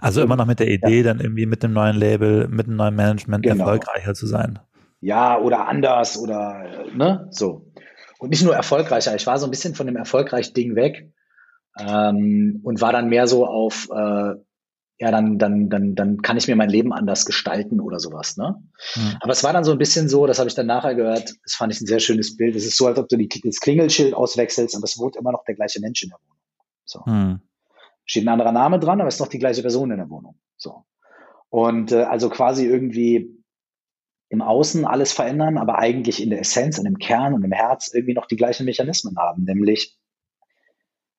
[0.00, 1.02] also immer noch mit der Idee, ja.
[1.02, 3.64] dann irgendwie mit einem neuen Label, mit einem neuen Management genau.
[3.64, 4.58] erfolgreicher zu sein.
[5.00, 7.70] Ja, oder anders oder ne, so.
[8.18, 11.12] Und nicht nur erfolgreicher, ich war so ein bisschen von dem erfolgreich Ding weg
[11.78, 14.34] ähm, und war dann mehr so auf, äh,
[14.98, 18.38] ja, dann, dann, dann, dann kann ich mir mein Leben anders gestalten oder sowas.
[18.38, 18.56] Ne?
[18.94, 19.16] Mhm.
[19.20, 21.52] Aber es war dann so ein bisschen so, das habe ich dann nachher gehört, das
[21.52, 22.56] fand ich ein sehr schönes Bild.
[22.56, 25.44] Es ist so, als ob du die, das Klingelschild auswechselst, aber es wohnt immer noch
[25.44, 26.38] der gleiche Mensch in der Wohnung.
[26.86, 27.02] So.
[27.04, 27.45] Mhm
[28.06, 30.38] steht ein anderer Name dran, aber es ist noch die gleiche Person in der Wohnung.
[30.56, 30.84] So.
[31.50, 33.36] Und äh, also quasi irgendwie
[34.28, 37.92] im Außen alles verändern, aber eigentlich in der Essenz und im Kern und im Herz
[37.92, 39.96] irgendwie noch die gleichen Mechanismen haben, nämlich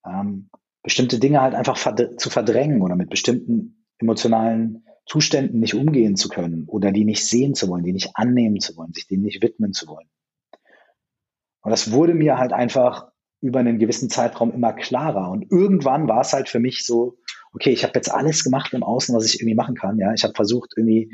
[0.04, 0.50] ähm,
[0.82, 6.28] bestimmte Dinge halt einfach verd zu verdrängen oder mit bestimmten emotionalen Zuständen nicht umgehen zu
[6.28, 9.42] können oder die nicht sehen zu wollen, die nicht annehmen zu wollen, sich denen nicht
[9.42, 10.08] widmen zu wollen.
[11.62, 15.30] Und das wurde mir halt einfach über einen gewissen Zeitraum immer klarer.
[15.30, 17.18] Und irgendwann war es halt für mich so,
[17.52, 19.98] okay, ich habe jetzt alles gemacht im Außen, was ich irgendwie machen kann.
[19.98, 21.12] Ja, ich habe versucht irgendwie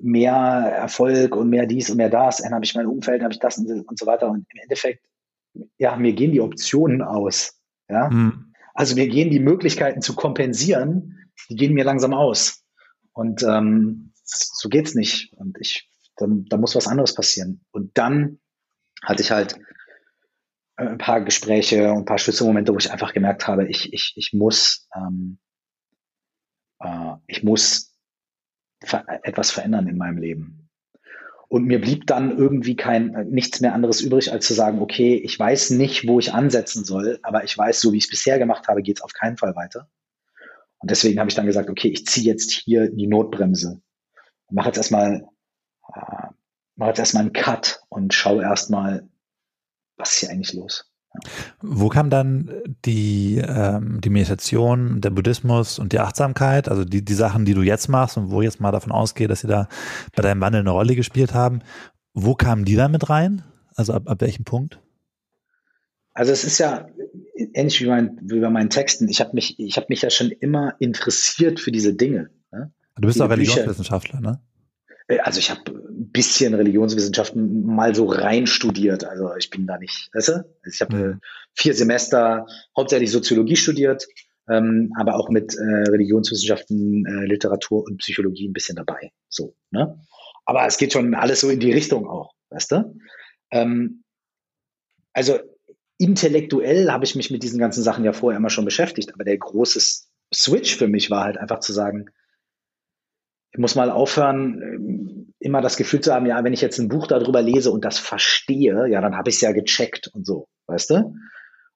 [0.00, 2.38] mehr Erfolg und mehr dies und mehr das.
[2.38, 4.28] Dann habe ich mein Umfeld, habe ich das und, und, so weiter.
[4.28, 5.04] Und im Endeffekt,
[5.78, 7.60] ja, mir gehen die Optionen aus.
[7.88, 8.52] Ja, mhm.
[8.74, 12.62] also mir gehen die Möglichkeiten zu kompensieren, die gehen mir langsam aus.
[13.12, 15.32] Und ähm, so geht's nicht.
[15.34, 17.64] Und ich, dann, da muss was anderes passieren.
[17.72, 18.38] Und dann
[19.02, 19.58] hatte ich halt
[20.80, 24.32] ein paar Gespräche und ein paar Schlüsselmomente, wo ich einfach gemerkt habe, ich, ich, ich
[24.32, 25.38] muss, ähm,
[26.80, 27.94] äh, ich muss
[28.82, 30.68] ver etwas verändern in meinem Leben.
[31.48, 35.16] Und mir blieb dann irgendwie kein, äh, nichts mehr anderes übrig, als zu sagen, okay,
[35.16, 38.38] ich weiß nicht, wo ich ansetzen soll, aber ich weiß, so wie ich es bisher
[38.38, 39.88] gemacht habe, geht es auf keinen Fall weiter.
[40.78, 43.82] Und deswegen habe ich dann gesagt, okay, ich ziehe jetzt hier die Notbremse
[44.50, 45.26] mache jetzt erstmal,
[45.94, 46.26] äh,
[46.76, 49.08] mache jetzt erstmal einen Cut und schaue erstmal,
[50.00, 50.86] was ist hier eigentlich los?
[51.60, 52.50] Wo kam dann
[52.84, 57.62] die, ähm, die Meditation, der Buddhismus und die Achtsamkeit, also die, die Sachen, die du
[57.62, 59.68] jetzt machst und wo jetzt mal davon ausgehe, dass sie da
[60.14, 61.62] bei deinem Wandel eine Rolle gespielt haben,
[62.14, 63.42] wo kamen die da mit rein?
[63.74, 64.80] Also ab, ab welchem Punkt?
[66.14, 66.88] Also es ist ja
[67.54, 69.08] ähnlich wie, mein, wie bei meinen Texten.
[69.08, 72.30] Ich habe mich, ich habe mich ja schon immer interessiert für diese Dinge.
[72.52, 72.72] Ne?
[72.96, 74.40] Du bist auch Religionswissenschaftler, ne?
[75.10, 79.04] Äh, also ich habe ein bisschen Religionswissenschaften mal so rein studiert.
[79.04, 80.32] Also ich bin da nicht, weißt du?
[80.32, 81.20] Also ich habe mhm.
[81.54, 82.46] vier Semester
[82.76, 84.06] hauptsächlich Soziologie studiert,
[84.48, 89.12] ähm, aber auch mit äh, Religionswissenschaften, äh, Literatur und Psychologie ein bisschen dabei.
[89.28, 90.00] So, ne?
[90.46, 92.98] Aber es geht schon alles so in die Richtung auch, weißt du?
[93.52, 94.04] Ähm,
[95.12, 95.38] also
[95.98, 99.36] intellektuell habe ich mich mit diesen ganzen Sachen ja vorher immer schon beschäftigt, aber der
[99.36, 102.06] große Switch für mich war halt einfach zu sagen,
[103.52, 106.88] ich muss mal aufhören, ähm, immer das Gefühl zu haben, ja, wenn ich jetzt ein
[106.88, 110.48] Buch darüber lese und das verstehe, ja, dann habe ich es ja gecheckt und so,
[110.66, 110.96] weißt du?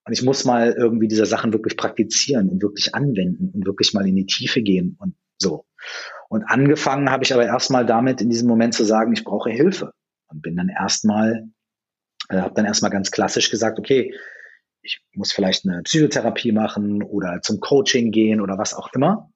[0.07, 4.07] Und ich muss mal irgendwie diese Sachen wirklich praktizieren und wirklich anwenden und wirklich mal
[4.07, 5.65] in die Tiefe gehen und so.
[6.29, 9.93] Und angefangen habe ich aber erstmal damit, in diesem Moment zu sagen, ich brauche Hilfe.
[10.29, 11.49] Und bin dann erstmal
[12.29, 14.15] äh, habe dann erstmal ganz klassisch gesagt, okay,
[14.83, 19.31] ich muss vielleicht eine Psychotherapie machen oder zum Coaching gehen oder was auch immer.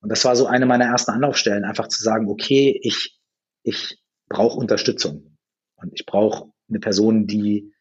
[0.00, 3.18] Und das war so eine meiner ersten Anlaufstellen, einfach zu sagen, okay, ich,
[3.62, 5.36] ich brauche Unterstützung
[5.76, 7.72] und ich brauche eine Person, die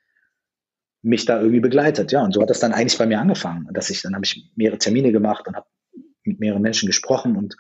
[1.02, 2.12] mich da irgendwie begleitet.
[2.12, 4.52] Ja, und so hat das dann eigentlich bei mir angefangen, dass ich, dann habe ich
[4.56, 5.68] mehrere Termine gemacht und habe
[6.24, 7.56] mit mehreren Menschen gesprochen und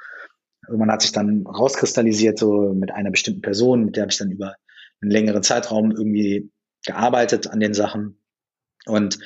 [0.67, 4.31] irgendwann hat sich dann rauskristallisiert, so mit einer bestimmten Person, mit der habe ich dann
[4.31, 4.55] über
[5.01, 6.51] einen längeren Zeitraum irgendwie
[6.85, 8.21] gearbeitet an den Sachen.
[8.85, 9.19] Und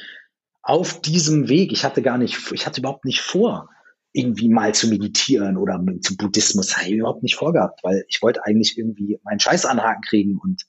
[0.62, 3.70] auf diesem Weg, ich hatte gar nicht, ich hatte überhaupt nicht vor,
[4.14, 8.46] irgendwie mal zu meditieren oder zu Buddhismus, habe ich überhaupt nicht vorgehabt, weil ich wollte
[8.46, 10.64] eigentlich irgendwie meinen Scheiß anhaken kriegen und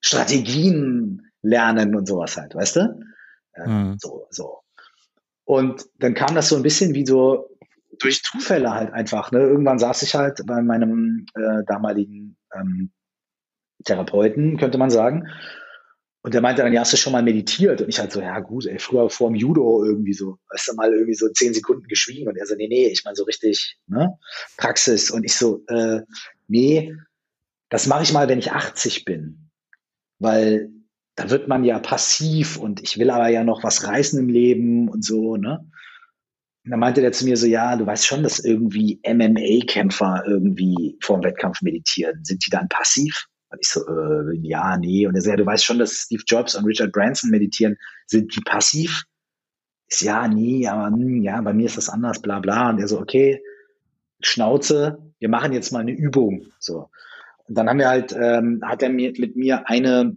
[0.00, 3.00] Strategien lernen und sowas halt, weißt du?
[3.66, 3.96] Mhm.
[3.98, 4.58] So, so.
[5.44, 7.48] Und dann kam das so ein bisschen wie so
[7.98, 9.32] durch Zufälle halt einfach.
[9.32, 9.40] Ne?
[9.40, 12.90] Irgendwann saß ich halt bei meinem äh, damaligen ähm,
[13.84, 15.28] Therapeuten, könnte man sagen.
[16.22, 17.80] Und der meinte dann, ja, hast du schon mal meditiert?
[17.80, 20.74] Und ich halt so, ja gut, ey, früher vor dem Judo irgendwie so, weißt du,
[20.74, 22.28] mal irgendwie so zehn Sekunden geschwiegen.
[22.28, 24.16] Und er so, nee, nee, ich meine so richtig, ne,
[24.56, 25.10] Praxis.
[25.10, 26.02] Und ich so, äh,
[26.46, 26.94] nee,
[27.70, 29.50] das mache ich mal, wenn ich 80 bin.
[30.20, 30.70] Weil
[31.16, 34.88] da wird man ja passiv und ich will aber ja noch was reißen im Leben
[34.88, 35.58] und so, ne?
[36.64, 40.96] Und dann meinte der zu mir so, ja, du weißt schon, dass irgendwie MMA-Kämpfer irgendwie
[41.02, 42.24] vor dem Wettkampf meditieren.
[42.24, 43.26] Sind die dann passiv?
[43.52, 45.06] Und ich so, äh, ja, nee.
[45.06, 47.76] Und er sagt, ja, du weißt schon, dass Steve Jobs und Richard Branson meditieren.
[48.06, 49.04] Sind die passiv?
[49.88, 52.70] Ich so, ja, nee, aber mh, hm, ja, bei mir ist das anders, bla bla.
[52.70, 53.42] Und er so, okay,
[54.20, 56.46] Schnauze, wir machen jetzt mal eine Übung.
[56.58, 56.88] So.
[57.46, 60.16] Und dann haben wir halt, ähm, hat er mir, mit mir eine,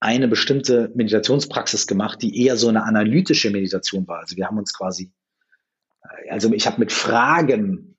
[0.00, 4.20] eine bestimmte Meditationspraxis gemacht, die eher so eine analytische Meditation war.
[4.20, 5.12] Also wir haben uns quasi,
[6.02, 7.95] äh, also ich habe mit Fragen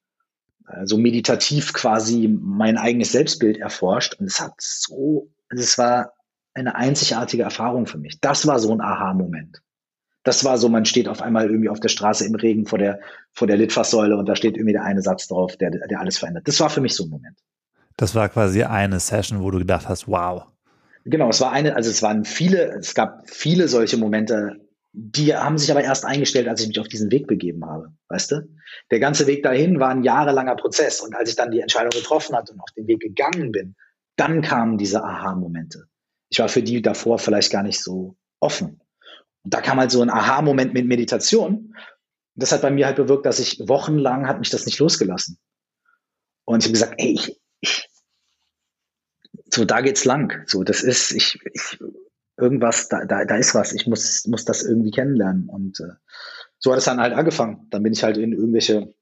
[0.84, 6.14] so meditativ quasi mein eigenes Selbstbild erforscht und es hat so, es war
[6.54, 8.20] eine einzigartige Erfahrung für mich.
[8.20, 9.62] Das war so ein Aha-Moment.
[10.24, 13.00] Das war so, man steht auf einmal irgendwie auf der Straße im Regen vor der,
[13.32, 16.48] vor der Litfaßsäule und da steht irgendwie der eine Satz drauf, der, der alles verändert.
[16.48, 17.38] Das war für mich so ein Moment.
[17.96, 20.44] Das war quasi eine Session, wo du gedacht hast, wow.
[21.06, 24.60] Genau, es war eine, also es waren viele, es gab viele solche Momente
[25.00, 28.32] die haben sich aber erst eingestellt, als ich mich auf diesen Weg begeben habe, weißt
[28.32, 28.50] du?
[28.90, 32.36] Der ganze Weg dahin war ein jahrelanger Prozess und als ich dann die Entscheidung getroffen
[32.36, 33.76] hatte und auf den Weg gegangen bin,
[34.16, 35.86] dann kamen diese Aha-Momente.
[36.30, 38.82] Ich war für die davor vielleicht gar nicht so offen.
[39.44, 41.76] Und da kam halt so ein Aha-Moment mit Meditation.
[42.34, 45.38] Das hat bei mir halt bewirkt, dass ich wochenlang hat mich das nicht losgelassen.
[46.46, 47.88] Und ich habe gesagt, ey, ich, ich,
[49.54, 50.44] so da geht's lang.
[50.48, 51.78] So, das ist, ich, ich
[52.38, 55.50] irgendwas, da, da, da ist was, ich muss, muss das irgendwie kennenlernen.
[55.50, 55.94] Und äh,
[56.60, 57.68] so hat es dann halt angefangen.
[57.70, 58.94] Dann bin ich halt in irgendwelche,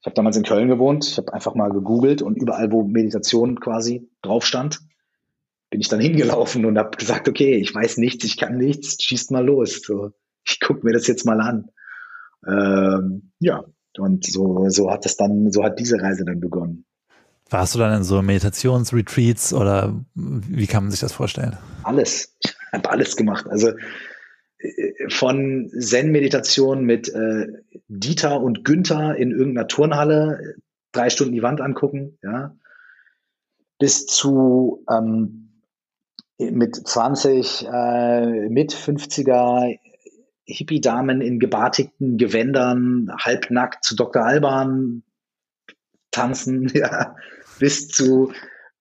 [0.00, 3.60] ich habe damals in Köln gewohnt, ich habe einfach mal gegoogelt und überall, wo Meditation
[3.60, 4.80] quasi drauf stand,
[5.70, 9.30] bin ich dann hingelaufen und habe gesagt, okay, ich weiß nichts, ich kann nichts, schießt
[9.30, 9.82] mal los.
[9.84, 10.12] So,
[10.46, 11.70] ich gucke mir das jetzt mal an.
[12.46, 13.64] Ähm, ja,
[13.98, 16.85] und so, so hat das dann, so hat diese Reise dann begonnen.
[17.48, 21.56] Warst du dann in so Meditationsretreats oder wie kann man sich das vorstellen?
[21.84, 22.36] Alles.
[22.40, 23.46] Ich habe alles gemacht.
[23.48, 23.68] Also
[24.58, 27.46] äh, von Zen-Meditation mit äh,
[27.88, 30.56] Dieter und Günther in irgendeiner Turnhalle,
[30.90, 32.56] drei Stunden die Wand angucken, ja,
[33.78, 35.62] bis zu ähm,
[36.38, 39.78] mit 20, äh, mit 50er
[40.44, 44.24] Hippie-Damen in gebartigten Gewändern, halbnackt zu Dr.
[44.24, 45.02] Alban
[46.16, 47.14] tanzen, ja,
[47.58, 48.32] bis zu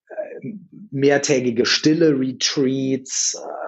[0.09, 0.53] äh,
[0.91, 3.65] mehrtägige stille Retreats äh,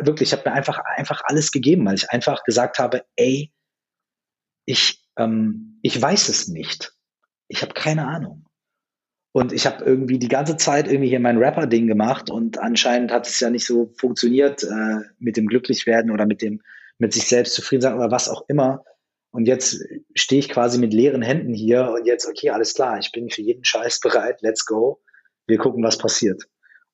[0.00, 3.52] wirklich, ich habe mir einfach, einfach alles gegeben, weil ich einfach gesagt habe, ey,
[4.66, 6.92] ich, ähm, ich weiß es nicht.
[7.48, 8.46] Ich habe keine Ahnung.
[9.32, 13.26] Und ich habe irgendwie die ganze Zeit irgendwie hier mein Rapper-Ding gemacht und anscheinend hat
[13.26, 16.62] es ja nicht so funktioniert äh, mit dem Glücklichwerden oder mit dem
[16.98, 18.84] mit sich selbst zufrieden sein oder was auch immer.
[19.34, 23.10] Und jetzt stehe ich quasi mit leeren Händen hier und jetzt, okay, alles klar, ich
[23.10, 25.00] bin für jeden Scheiß bereit, let's go.
[25.48, 26.44] Wir gucken, was passiert.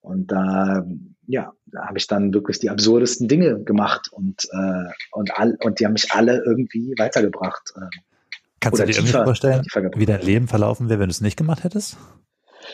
[0.00, 0.86] Und da,
[1.26, 5.80] ja, da habe ich dann wirklich die absurdesten Dinge gemacht und, äh, und, all, und
[5.80, 7.74] die haben mich alle irgendwie weitergebracht.
[7.76, 7.94] Äh,
[8.58, 9.62] Kannst du dir irgendwie vorstellen,
[9.96, 11.98] wie dein Leben verlaufen wäre, wenn du es nicht gemacht hättest?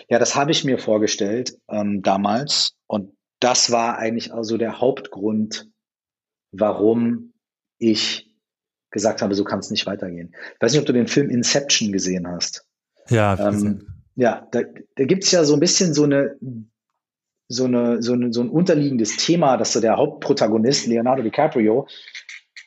[0.08, 2.76] Ja, das habe ich mir vorgestellt ähm, damals.
[2.86, 5.68] Und das war eigentlich also der Hauptgrund,
[6.52, 7.32] warum
[7.78, 8.25] ich
[8.90, 10.34] gesagt habe, so kann es nicht weitergehen.
[10.54, 12.66] Ich weiß nicht, ob du den Film Inception gesehen hast.
[13.08, 14.62] Ja, ähm, ja, da,
[14.94, 16.36] da gibt es ja so ein bisschen so eine,
[17.48, 21.86] so eine, so eine, so ein unterliegendes Thema, dass so der Hauptprotagonist, Leonardo DiCaprio,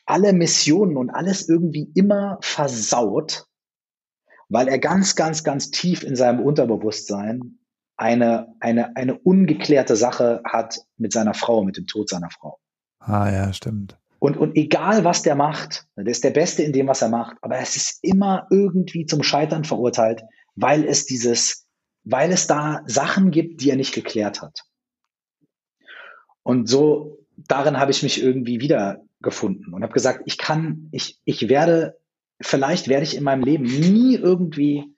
[0.06, 3.44] alle Missionen und alles irgendwie immer versaut,
[4.48, 7.58] weil er ganz, ganz, ganz tief in seinem Unterbewusstsein
[7.96, 12.58] eine, eine, eine ungeklärte Sache hat mit seiner Frau, mit dem Tod seiner Frau.
[12.98, 13.99] Ah ja, stimmt.
[14.20, 17.38] Und, und egal was der macht, der ist der Beste in dem, was er macht,
[17.40, 20.22] aber es ist immer irgendwie zum Scheitern verurteilt,
[20.54, 21.66] weil es dieses,
[22.04, 24.60] weil es da Sachen gibt, die er nicht geklärt hat.
[26.42, 31.48] Und so, darin habe ich mich irgendwie wiedergefunden und habe gesagt, ich kann, ich, ich
[31.48, 31.98] werde,
[32.42, 34.89] vielleicht werde ich in meinem Leben nie irgendwie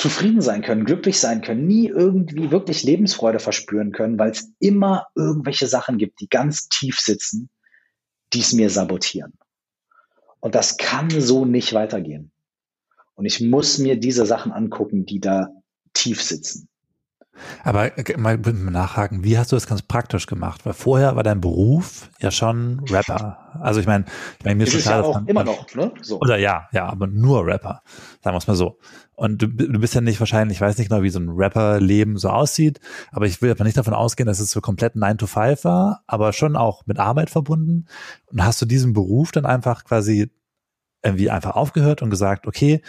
[0.00, 5.08] zufrieden sein können, glücklich sein können, nie irgendwie wirklich Lebensfreude verspüren können, weil es immer
[5.14, 7.50] irgendwelche Sachen gibt, die ganz tief sitzen,
[8.32, 9.34] die es mir sabotieren.
[10.40, 12.32] Und das kann so nicht weitergehen.
[13.14, 15.48] Und ich muss mir diese Sachen angucken, die da
[15.92, 16.70] tief sitzen.
[17.64, 20.64] Aber äh, mal nachhaken, wie hast du das ganz praktisch gemacht?
[20.64, 23.38] Weil vorher war dein Beruf ja schon Rapper.
[23.60, 24.04] Also ich meine,
[24.38, 25.92] ich meine mir ist, ist klar, ja auch man, immer noch, ne?
[26.02, 26.20] So.
[26.20, 27.82] Oder ja, ja, aber nur Rapper,
[28.22, 28.78] sagen wir es mal so.
[29.14, 32.16] Und du, du bist ja nicht wahrscheinlich, ich weiß nicht genau, wie so ein Rapper-Leben
[32.16, 32.80] so aussieht,
[33.12, 36.02] aber ich will aber nicht davon ausgehen, dass es so komplett 9 to 5 war,
[36.06, 37.86] aber schon auch mit Arbeit verbunden.
[38.26, 40.30] Und hast du diesen Beruf dann einfach quasi
[41.02, 42.82] irgendwie einfach aufgehört und gesagt, okay,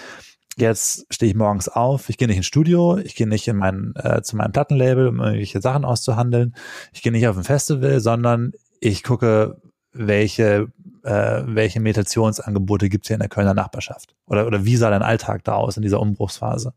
[0.58, 3.94] jetzt stehe ich morgens auf, ich gehe nicht ins Studio, ich gehe nicht in mein,
[3.96, 6.56] äh, zu meinem Plattenlabel, um irgendwelche Sachen auszuhandeln,
[6.94, 9.62] ich gehe nicht auf ein Festival, sondern ich gucke,
[9.94, 10.68] welche,
[11.04, 14.16] äh, welche Meditationsangebote gibt es hier in der Kölner Nachbarschaft?
[14.28, 16.74] Oder, oder wie sah dein Alltag da aus in dieser Umbruchsphase?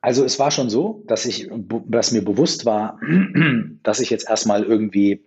[0.00, 1.50] Also es war schon so, dass ich,
[1.88, 3.00] dass mir bewusst war,
[3.82, 5.24] dass ich jetzt erstmal irgendwie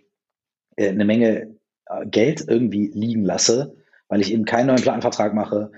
[0.76, 1.56] äh, eine Menge
[1.88, 3.76] äh, Geld irgendwie liegen lasse,
[4.12, 5.72] weil ich eben keinen neuen Plattenvertrag mache,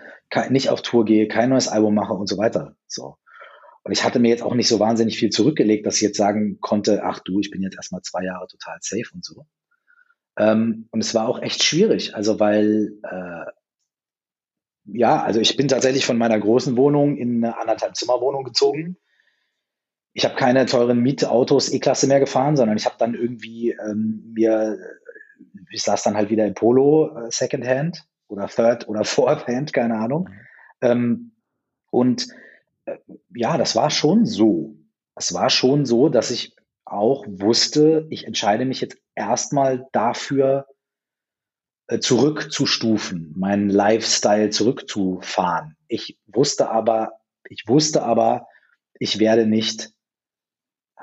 [0.50, 2.76] nicht auf Tour gehe, kein neues Album mache und so weiter.
[2.88, 3.17] So.
[3.84, 6.58] Und ich hatte mir jetzt auch nicht so wahnsinnig viel zurückgelegt, dass ich jetzt sagen
[6.60, 9.46] konnte, ach du, ich bin jetzt erstmal zwei Jahre total safe und so.
[10.39, 13.52] Ähm, und es war auch echt schwierig, also weil, äh,
[14.86, 18.98] ja, also ich bin tatsächlich von meiner großen Wohnung in eine anderthalb Zimmerwohnung gezogen.
[20.13, 24.80] Ich habe keine teuren Mietautos E-Klasse mehr gefahren, sondern ich habe dann irgendwie ähm, mir,
[25.69, 29.96] ich saß dann halt wieder im Polo äh, Secondhand oder Third oder Fourth Hand, keine
[29.96, 30.30] Ahnung.
[30.30, 30.39] Mhm.
[30.82, 31.32] Ähm,
[31.91, 32.28] und
[32.86, 32.98] äh,
[33.36, 34.76] ja, das war schon so.
[35.15, 40.67] Es war schon so, dass ich auch wusste, ich entscheide mich jetzt erstmal dafür,
[41.88, 45.76] äh, zurückzustufen, meinen Lifestyle zurückzufahren.
[45.88, 47.19] Ich wusste aber,
[47.50, 48.48] ich wusste aber,
[49.00, 49.91] ich werde nicht,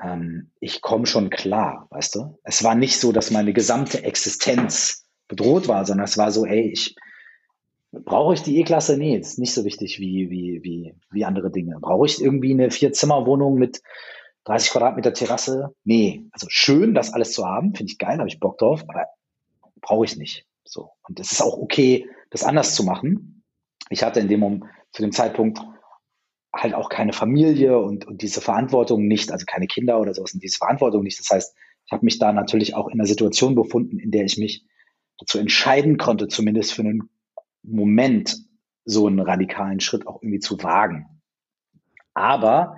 [0.01, 2.39] ähm, ich komme schon klar, weißt du?
[2.43, 6.71] Es war nicht so, dass meine gesamte Existenz bedroht war, sondern es war so, hey,
[6.71, 6.95] ich,
[7.91, 8.97] Brauche ich die E-Klasse?
[8.97, 11.77] Nee, ist nicht so wichtig wie, wie, wie, wie andere Dinge.
[11.81, 13.81] Brauche ich irgendwie eine Vier-Zimmer-Wohnung mit
[14.45, 15.75] 30 Quadratmeter Terrasse?
[15.83, 16.25] Nee.
[16.31, 19.07] Also schön, das alles zu haben, finde ich geil, habe ich Bock drauf, aber
[19.81, 20.45] brauche ich nicht.
[20.63, 20.91] So.
[21.07, 23.43] Und es ist auch okay, das anders zu machen.
[23.89, 25.59] Ich hatte in dem Moment, zu dem Zeitpunkt
[26.53, 30.43] halt auch keine Familie und, und diese Verantwortung nicht, also keine Kinder oder sowas und
[30.43, 31.19] diese Verantwortung nicht.
[31.19, 34.37] Das heißt, ich habe mich da natürlich auch in einer Situation befunden, in der ich
[34.37, 34.65] mich
[35.17, 37.09] dazu entscheiden konnte, zumindest für einen
[37.63, 38.37] Moment
[38.85, 41.21] so einen radikalen Schritt auch irgendwie zu wagen.
[42.13, 42.77] Aber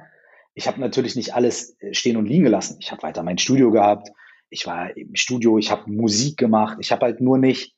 [0.53, 2.77] ich habe natürlich nicht alles äh, stehen und liegen gelassen.
[2.79, 4.09] Ich habe weiter mein Studio gehabt.
[4.49, 6.77] Ich war im Studio, ich habe Musik gemacht.
[6.79, 7.75] Ich habe halt nur nicht.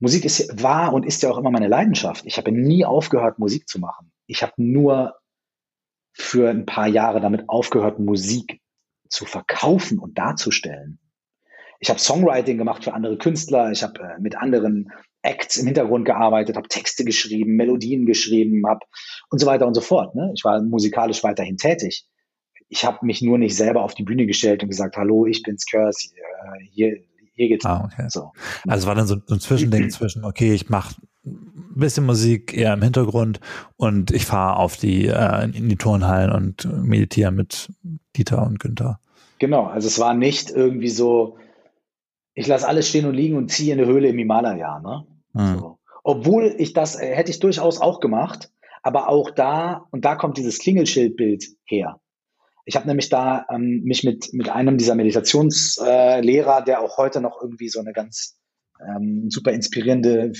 [0.00, 2.24] Musik ist, war und ist ja auch immer meine Leidenschaft.
[2.26, 4.12] Ich habe nie aufgehört, Musik zu machen.
[4.26, 5.14] Ich habe nur
[6.12, 8.60] für ein paar Jahre damit aufgehört, Musik
[9.08, 10.98] zu verkaufen und darzustellen.
[11.80, 13.70] Ich habe Songwriting gemacht für andere Künstler.
[13.70, 14.90] Ich habe äh, mit anderen
[15.22, 18.80] Acts im Hintergrund gearbeitet, habe Texte geschrieben, Melodien geschrieben, habe
[19.30, 20.14] und so weiter und so fort.
[20.14, 20.32] Ne?
[20.36, 22.06] Ich war musikalisch weiterhin tätig.
[22.68, 25.64] ich habe mich nur nicht selber auf die Bühne gestellt und gesagt, hallo, ich bin's
[25.66, 26.96] Curse, äh, hier,
[27.34, 27.64] hier geht's.
[27.64, 28.06] Ah, okay.
[28.08, 28.32] so.
[28.66, 32.72] Also war dann so, so ein Zwischending zwischen, okay, ich mache ein bisschen Musik eher
[32.74, 33.40] im Hintergrund
[33.76, 37.70] und ich fahre auf die äh, in die Turnhallen und meditiere mit
[38.16, 39.00] Dieter und Günther.
[39.38, 41.38] Genau, also es war nicht irgendwie so,
[42.38, 45.04] ich lasse alles stehen und liegen und ziehe in eine Höhle im Himalaya, ne?
[45.32, 45.58] Mhm.
[45.58, 45.78] So.
[46.04, 50.36] Obwohl ich das äh, hätte ich durchaus auch gemacht, aber auch da, und da kommt
[50.36, 52.00] dieses Klingelschildbild her.
[52.64, 57.20] Ich habe nämlich da ähm, mich mit, mit einem dieser Meditationslehrer, äh, der auch heute
[57.20, 58.38] noch irgendwie so eine ganz
[58.86, 60.32] ähm, super inspirierende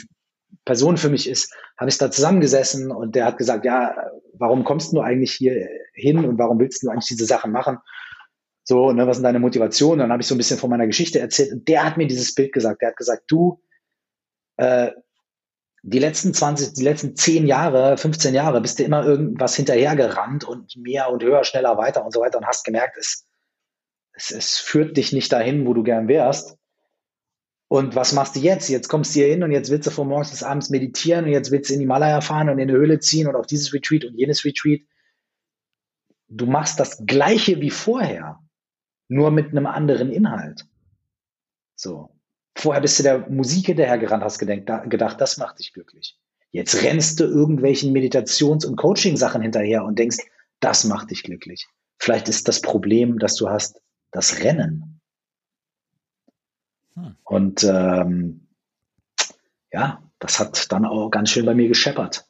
[0.64, 3.96] Person für mich ist, habe ich da zusammengesessen und der hat gesagt, ja,
[4.34, 7.78] warum kommst du eigentlich hier hin und warum willst du eigentlich diese Sachen machen?
[8.68, 10.00] So, ne, was sind deine Motivationen?
[10.00, 12.34] Dann habe ich so ein bisschen von meiner Geschichte erzählt und der hat mir dieses
[12.34, 12.82] Bild gesagt.
[12.82, 13.62] Der hat gesagt, du,
[14.58, 14.90] äh,
[15.82, 20.76] die letzten 20, die letzten 10 Jahre, 15 Jahre bist du immer irgendwas hinterhergerannt und
[20.76, 23.26] mehr und höher, schneller, weiter und so weiter und hast gemerkt, es,
[24.12, 26.58] es, es führt dich nicht dahin, wo du gern wärst.
[27.68, 28.68] Und was machst du jetzt?
[28.68, 31.30] Jetzt kommst du hier hin und jetzt willst du von morgens bis abends meditieren und
[31.30, 33.72] jetzt willst du in die Malaya fahren und in eine Höhle ziehen und auf dieses
[33.72, 34.82] Retreat und jenes Retreat.
[36.28, 38.40] Du machst das Gleiche wie vorher,
[39.08, 40.66] nur mit einem anderen Inhalt.
[41.74, 42.10] So.
[42.56, 46.18] Vorher bist du der Musik hinterhergerannt, hast gedacht, gedacht, das macht dich glücklich.
[46.50, 50.18] Jetzt rennst du irgendwelchen Meditations- und Coaching-Sachen hinterher und denkst,
[50.60, 51.68] das macht dich glücklich.
[51.98, 55.00] Vielleicht ist das Problem, das du hast, das Rennen.
[56.94, 57.16] Hm.
[57.24, 58.48] Und ähm,
[59.72, 62.27] ja, das hat dann auch ganz schön bei mir gescheppert.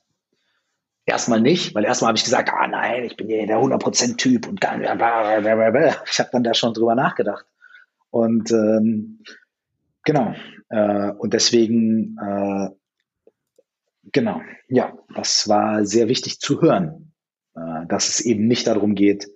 [1.08, 4.62] Erstmal nicht, weil erstmal habe ich gesagt, ah nein, ich bin hier der 100%-Typ und
[4.62, 7.46] dann, ich habe dann da schon drüber nachgedacht.
[8.10, 9.20] Und ähm,
[10.08, 10.34] Genau.
[10.70, 12.70] Äh, und deswegen, äh,
[14.10, 17.12] genau, ja, das war sehr wichtig zu hören,
[17.54, 19.28] äh, dass es eben nicht darum geht,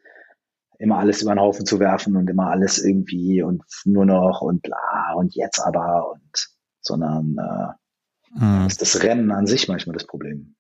[0.78, 4.62] immer alles über den Haufen zu werfen und immer alles irgendwie und nur noch und
[4.62, 6.48] bla und jetzt aber und,
[6.80, 8.66] sondern äh, hm.
[8.66, 10.54] ist das Rennen an sich manchmal das Problem.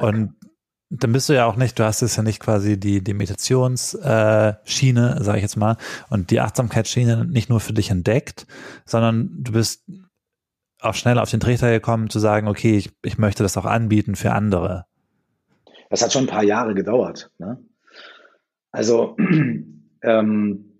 [0.00, 0.34] Und
[0.90, 5.16] dann bist du ja auch nicht, du hast es ja nicht quasi die, die Meditationsschiene,
[5.18, 5.78] äh, sage ich jetzt mal,
[6.10, 8.46] und die Achtsamkeitsschiene nicht nur für dich entdeckt,
[8.84, 9.84] sondern du bist
[10.80, 14.16] auch schnell auf den Trichter gekommen zu sagen, okay, ich, ich möchte das auch anbieten
[14.16, 14.84] für andere.
[15.88, 17.30] Das hat schon ein paar Jahre gedauert.
[17.38, 17.58] Ne?
[18.70, 19.16] Also
[20.02, 20.72] ähm,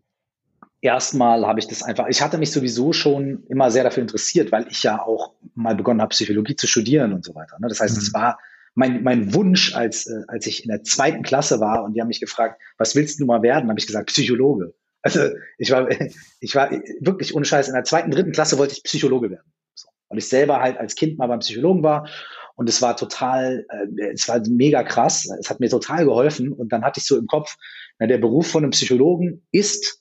[0.83, 4.67] erstmal habe ich das einfach, ich hatte mich sowieso schon immer sehr dafür interessiert, weil
[4.69, 7.57] ich ja auch mal begonnen habe, Psychologie zu studieren und so weiter.
[7.61, 7.69] Ne?
[7.69, 8.03] Das heißt, mhm.
[8.03, 8.39] es war
[8.75, 12.09] mein, mein Wunsch, als, äh, als ich in der zweiten Klasse war und die haben
[12.09, 14.75] mich gefragt, was willst du mal werden, habe ich gesagt, Psychologe.
[15.03, 15.89] Also ich war,
[16.41, 19.53] ich war wirklich ohne Scheiß, in der zweiten, dritten Klasse wollte ich Psychologe werden.
[19.75, 19.89] So.
[20.09, 22.09] Weil ich selber halt als Kind mal beim Psychologen war
[22.55, 26.73] und es war total, äh, es war mega krass, es hat mir total geholfen und
[26.73, 27.57] dann hatte ich so im Kopf,
[27.99, 30.01] na, der Beruf von einem Psychologen ist,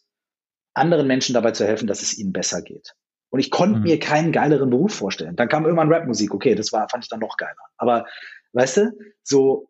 [0.73, 2.95] anderen Menschen dabei zu helfen, dass es ihnen besser geht.
[3.29, 3.84] Und ich konnte mhm.
[3.84, 5.36] mir keinen geileren Beruf vorstellen.
[5.36, 7.55] Dann kam irgendwann Rapmusik, okay, das war, fand ich dann noch geiler.
[7.77, 8.05] Aber
[8.54, 8.92] Weißt du,
[9.24, 9.70] so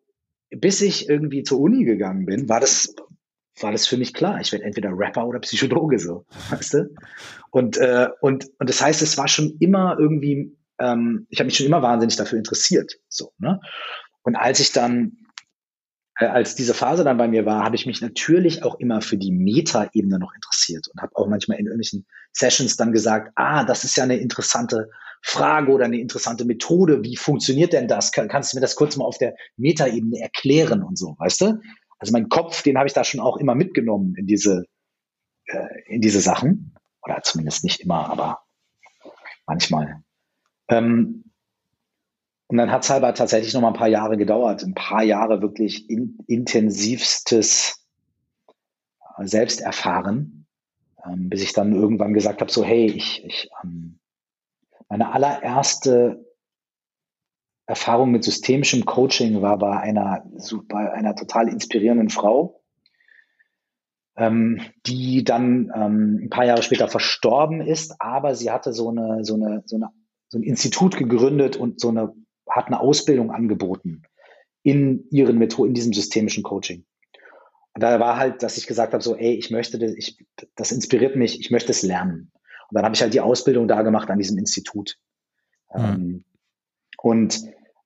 [0.50, 2.94] bis ich irgendwie zur Uni gegangen bin, war das
[3.60, 4.40] war das für mich klar.
[4.40, 6.94] Ich werde entweder Rapper oder Psychologe so, weißt du?
[7.50, 10.56] Und äh, und und das heißt, es war schon immer irgendwie.
[10.78, 13.32] Ähm, ich habe mich schon immer wahnsinnig dafür interessiert, so.
[13.38, 13.60] Ne?
[14.22, 15.18] Und als ich dann
[16.18, 19.16] äh, als diese Phase dann bei mir war, habe ich mich natürlich auch immer für
[19.16, 23.84] die Meta-Ebene noch interessiert und habe auch manchmal in irgendwelchen Sessions dann gesagt, ah, das
[23.84, 24.88] ist ja eine interessante
[25.22, 27.02] Frage oder eine interessante Methode.
[27.04, 28.12] Wie funktioniert denn das?
[28.12, 31.60] kannst du mir das kurz mal auf der Metaebene erklären und so, weißt du?
[31.98, 34.66] Also mein Kopf, den habe ich da schon auch immer mitgenommen in diese,
[35.46, 36.74] äh, in diese Sachen.
[37.04, 38.40] Oder zumindest nicht immer, aber
[39.46, 40.02] manchmal.
[40.68, 41.24] Ähm,
[42.48, 44.62] und dann hat es halt tatsächlich noch mal ein paar Jahre gedauert.
[44.62, 47.86] Ein paar Jahre wirklich in, intensivstes
[49.16, 50.46] äh, Selbsterfahren,
[51.06, 54.00] ähm, bis ich dann irgendwann gesagt habe, so hey, ich, ich ähm,
[54.92, 56.22] meine allererste
[57.64, 60.30] Erfahrung mit systemischem Coaching war bei einer,
[60.68, 62.62] bei einer total inspirierenden Frau,
[64.18, 69.24] ähm, die dann ähm, ein paar Jahre später verstorben ist, aber sie hatte so eine,
[69.24, 69.88] so eine, so eine,
[70.28, 72.12] so ein Institut gegründet und so eine,
[72.50, 74.02] hat eine Ausbildung angeboten
[74.62, 76.84] in ihren Methoden, in diesem systemischen Coaching.
[77.72, 80.18] Und da war halt, dass ich gesagt habe, so, ey, ich möchte das, ich,
[80.54, 82.30] das inspiriert mich, ich möchte es lernen.
[82.72, 84.96] Und dann habe ich halt die Ausbildung da gemacht an diesem Institut.
[85.74, 86.24] Mhm.
[86.96, 87.42] Und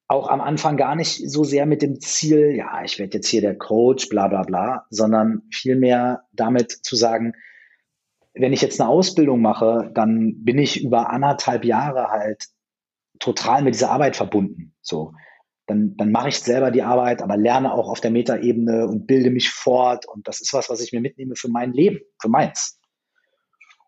[0.07, 3.41] auch am Anfang gar nicht so sehr mit dem Ziel, ja, ich werde jetzt hier
[3.41, 7.33] der Coach, bla bla bla, sondern vielmehr damit zu sagen,
[8.35, 12.47] wenn ich jetzt eine Ausbildung mache, dann bin ich über anderthalb Jahre halt
[13.19, 14.73] total mit dieser Arbeit verbunden.
[14.83, 15.15] So.
[15.67, 19.31] dann, dann mache ich selber die Arbeit, aber lerne auch auf der Metaebene und bilde
[19.31, 20.07] mich fort.
[20.07, 22.79] Und das ist was, was ich mir mitnehme für mein Leben, für meins.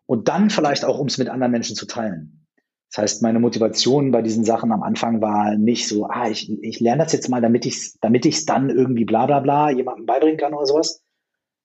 [0.09, 2.47] Und dann vielleicht auch, um es mit anderen Menschen zu teilen.
[2.89, 6.79] Das heißt, meine Motivation bei diesen Sachen am Anfang war nicht so, ah, ich, ich
[6.79, 10.07] lerne das jetzt mal, damit ich es damit ich's dann irgendwie bla bla bla jemandem
[10.07, 11.03] beibringen kann oder sowas.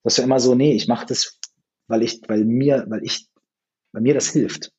[0.02, 1.40] Das ja immer so, nee, ich mache das,
[1.88, 3.28] weil ich, weil mir, weil ich,
[3.92, 4.72] weil mir das hilft.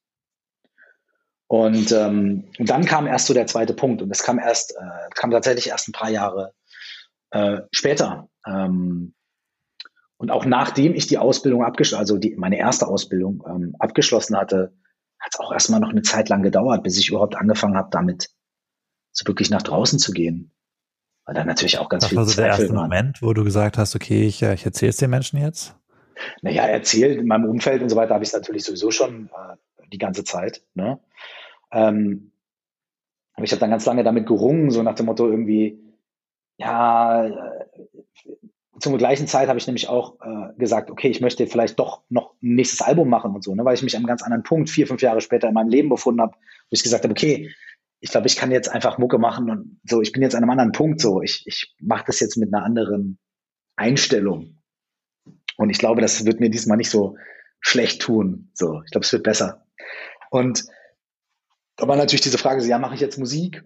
[1.47, 5.09] Und, ähm, und dann kam erst so der zweite Punkt und das kam erst, äh,
[5.15, 6.53] kam tatsächlich erst ein paar Jahre
[7.31, 8.29] äh, später.
[8.45, 9.14] Ähm,
[10.17, 14.73] und auch nachdem ich die Ausbildung abgeschlossen, also die, meine erste Ausbildung ähm, abgeschlossen hatte,
[15.19, 18.29] hat es auch erstmal noch eine Zeit lang gedauert, bis ich überhaupt angefangen habe, damit
[19.11, 20.51] so wirklich nach draußen zu gehen.
[21.25, 23.77] Weil dann natürlich auch ganz das viel war so der erste Moment, wo du gesagt
[23.77, 25.75] hast, okay, ich, ich erzähle es den Menschen jetzt?
[26.41, 29.87] Naja, erzählt in meinem Umfeld und so weiter habe ich es natürlich sowieso schon äh,
[29.91, 30.63] die ganze Zeit.
[30.75, 30.99] Ne?
[31.71, 32.31] Ähm,
[33.33, 35.79] aber ich habe dann ganz lange damit gerungen, so nach dem Motto irgendwie,
[36.57, 37.65] ja, äh,
[38.79, 42.33] zum gleichen Zeit habe ich nämlich auch äh, gesagt, okay, ich möchte vielleicht doch noch
[42.41, 44.87] ein nächstes Album machen und so, ne, weil ich mich einem ganz anderen Punkt vier,
[44.87, 47.51] fünf Jahre später in meinem Leben befunden habe, wo ich gesagt habe, okay,
[47.99, 50.51] ich glaube, ich kann jetzt einfach Mucke machen und so, ich bin jetzt an einem
[50.51, 53.17] anderen Punkt so, ich, ich mache das jetzt mit einer anderen
[53.75, 54.61] Einstellung.
[55.57, 57.17] Und ich glaube, das wird mir diesmal nicht so
[57.61, 58.51] schlecht tun.
[58.53, 59.65] So, ich glaube, es wird besser.
[60.29, 60.65] Und
[61.77, 63.63] da war natürlich diese Frage, so, ja, mache ich jetzt Musik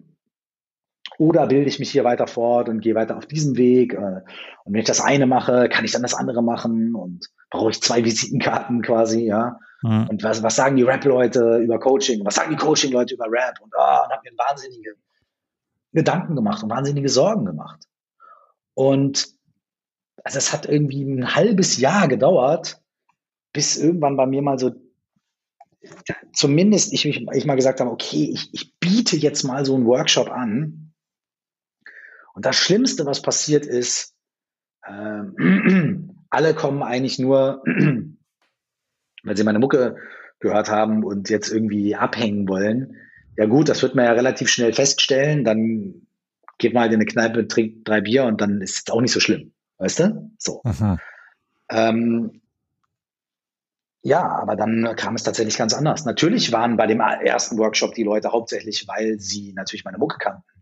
[1.18, 3.94] oder bilde ich mich hier weiter fort und gehe weiter auf diesem Weg?
[3.94, 4.22] Äh,
[4.64, 7.82] und wenn ich das eine mache, kann ich dann das andere machen und brauche ich
[7.82, 9.58] zwei Visitenkarten quasi, ja.
[9.82, 10.08] Mhm.
[10.08, 12.24] Und was, was sagen die Rap-Leute über Coaching?
[12.24, 13.60] Was sagen die Coaching-Leute über Rap?
[13.60, 14.94] Und, oh, und habe mir wahnsinnige
[15.92, 17.80] Gedanken gemacht und wahnsinnige Sorgen gemacht.
[18.74, 19.28] Und
[20.22, 22.80] also es hat irgendwie ein halbes Jahr gedauert,
[23.52, 24.72] bis irgendwann bei mir mal so
[26.32, 30.30] zumindest ich, ich mal gesagt habe, okay, ich, ich biete jetzt mal so einen Workshop
[30.30, 30.89] an.
[32.34, 34.14] Und das Schlimmste, was passiert ist,
[34.82, 34.90] äh,
[36.30, 37.62] alle kommen eigentlich nur,
[39.24, 39.96] weil sie meine Mucke
[40.38, 42.96] gehört haben und jetzt irgendwie abhängen wollen.
[43.36, 45.44] Ja gut, das wird man ja relativ schnell feststellen.
[45.44, 46.06] Dann
[46.58, 49.20] geht mal in eine Kneipe, trinkt drei Bier und dann ist es auch nicht so
[49.20, 49.52] schlimm.
[49.78, 50.30] Weißt du?
[50.38, 50.60] So.
[51.70, 52.40] Ähm,
[54.02, 56.04] ja, aber dann kam es tatsächlich ganz anders.
[56.04, 60.59] Natürlich waren bei dem ersten Workshop die Leute hauptsächlich, weil sie natürlich meine Mucke kannten.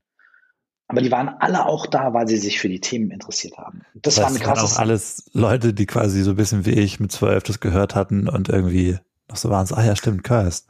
[0.88, 3.82] Aber die waren alle auch da, weil sie sich für die Themen interessiert haben.
[3.94, 4.76] Das, das war ein krasses.
[4.76, 8.28] auch alles Leute, die quasi so ein bisschen wie ich mit zwölf das gehört hatten
[8.28, 10.62] und irgendwie noch so waren es, ah ja, stimmt, Curse.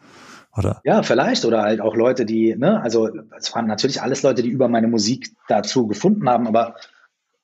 [0.57, 0.81] Oder?
[0.85, 1.45] Ja, vielleicht.
[1.45, 3.09] Oder halt auch Leute, die, ne, also
[3.39, 6.75] es waren natürlich alles Leute, die über meine Musik dazu gefunden haben, aber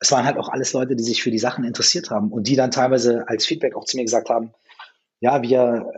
[0.01, 2.57] es waren halt auch alles Leute, die sich für die Sachen interessiert haben und die
[2.57, 4.51] dann teilweise als Feedback auch zu mir gesagt haben,
[5.21, 5.93] ja, wir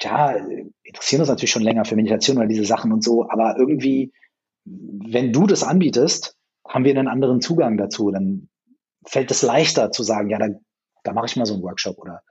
[0.00, 0.36] ja,
[0.82, 4.12] interessieren uns natürlich schon länger für Meditation oder diese Sachen und so, aber irgendwie,
[5.10, 8.10] wenn du das anbietest, haben wir einen anderen Zugang dazu.
[8.10, 8.48] Dann
[9.06, 10.48] fällt es leichter zu sagen, ja, da,
[11.04, 12.22] da mache ich mal so einen Workshop oder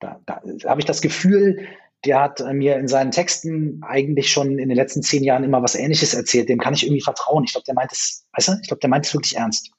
[0.00, 1.66] da, da habe ich das Gefühl,
[2.04, 5.76] der hat mir in seinen Texten eigentlich schon in den letzten zehn Jahren immer was
[5.76, 6.48] Ähnliches erzählt.
[6.48, 7.44] Dem kann ich irgendwie vertrauen.
[7.44, 9.70] Ich glaube, der meint es, weißt du, ich glaube, der meint es wirklich ernst.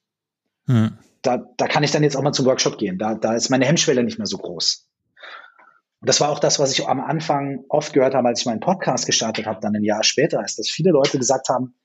[0.67, 0.97] Hm.
[1.21, 2.97] Da, da kann ich dann jetzt auch mal zum Workshop gehen.
[2.97, 4.87] Da, da ist meine Hemmschwelle nicht mehr so groß.
[5.99, 8.59] Und das war auch das, was ich am Anfang oft gehört habe, als ich meinen
[8.59, 11.75] Podcast gestartet habe, dann ein Jahr später, ist, dass viele Leute gesagt haben,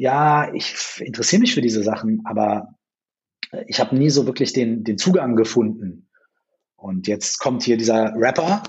[0.00, 2.74] ja, ich interessiere mich für diese Sachen, aber
[3.66, 6.08] ich habe nie so wirklich den, den Zugang gefunden.
[6.74, 8.62] Und jetzt kommt hier dieser Rapper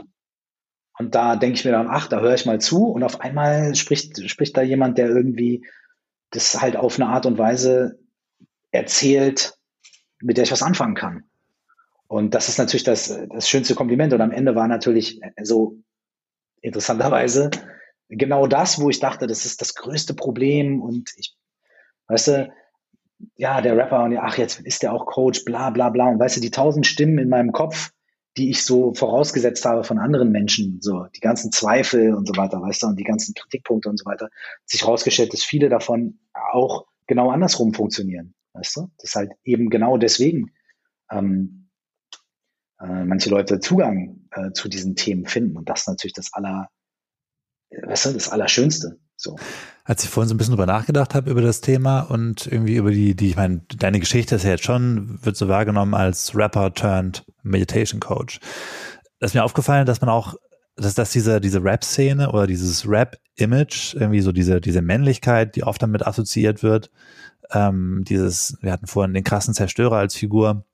[0.99, 3.75] und da denke ich mir dann, ach, da höre ich mal zu und auf einmal
[3.75, 5.65] spricht, spricht da jemand, der irgendwie
[6.31, 7.97] das halt auf eine Art und Weise
[8.71, 9.57] erzählt,
[10.19, 11.23] mit der ich was anfangen kann.
[12.07, 14.11] Und das ist natürlich das, das schönste Kompliment.
[14.11, 15.77] Und am Ende war natürlich so
[16.59, 17.51] interessanterweise
[18.11, 20.81] genau das, wo ich dachte, das ist das größte Problem.
[20.81, 21.35] Und ich,
[22.07, 22.53] weißt du,
[23.35, 26.09] ja, der Rapper und ach, jetzt ist der auch Coach, bla bla bla.
[26.09, 27.91] Und weißt du, die tausend Stimmen in meinem Kopf,
[28.37, 32.61] die ich so vorausgesetzt habe von anderen Menschen, so die ganzen Zweifel und so weiter,
[32.61, 34.29] weißt du, und die ganzen Kritikpunkte und so weiter,
[34.65, 38.91] sich herausgestellt, dass viele davon auch genau andersrum funktionieren, weißt du?
[38.97, 40.51] Das ist halt eben genau deswegen
[41.11, 41.69] ähm,
[42.79, 45.57] äh, manche Leute Zugang äh, zu diesen Themen finden.
[45.57, 46.69] Und das ist natürlich das aller,
[47.87, 48.97] was ist das Allerschönste.
[49.15, 49.35] So.
[49.83, 52.91] Als ich vorhin so ein bisschen drüber nachgedacht habe über das Thema und irgendwie über
[52.91, 56.73] die, die, ich meine, deine Geschichte ist ja jetzt schon, wird so wahrgenommen als Rapper
[56.73, 58.39] turned Meditation Coach.
[59.19, 60.35] Da ist mir aufgefallen, dass man auch,
[60.75, 65.81] dass, dass diese, diese Rap-Szene oder dieses Rap-Image, irgendwie so diese, diese Männlichkeit, die oft
[65.81, 66.89] damit assoziiert wird,
[67.51, 70.65] ähm, dieses, wir hatten vorhin den krassen Zerstörer als Figur,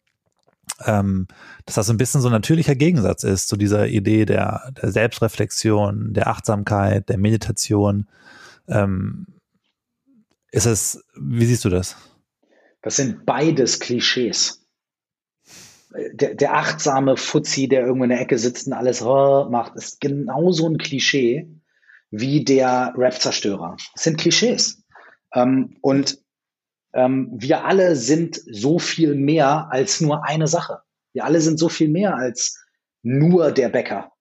[0.85, 1.27] ähm,
[1.65, 6.13] dass das ein bisschen so ein natürlicher Gegensatz ist zu dieser Idee der, der Selbstreflexion,
[6.13, 8.07] der Achtsamkeit, der Meditation.
[8.67, 9.27] Ähm,
[10.51, 11.95] Ist es, wie siehst du das?
[12.81, 14.63] Das sind beides Klischees.
[16.13, 19.99] Der, der achtsame Fuzzi, der irgendwo in der Ecke sitzt und alles oh, macht, ist
[19.99, 21.49] genauso ein Klischee
[22.11, 23.75] wie der Rap-Zerstörer.
[23.93, 24.83] Das sind Klischees.
[25.33, 26.19] Ähm, und
[26.97, 30.79] ähm, wir alle sind so viel mehr als nur eine Sache.
[31.13, 32.59] Wir alle sind so viel mehr als
[33.03, 34.11] nur der Bäcker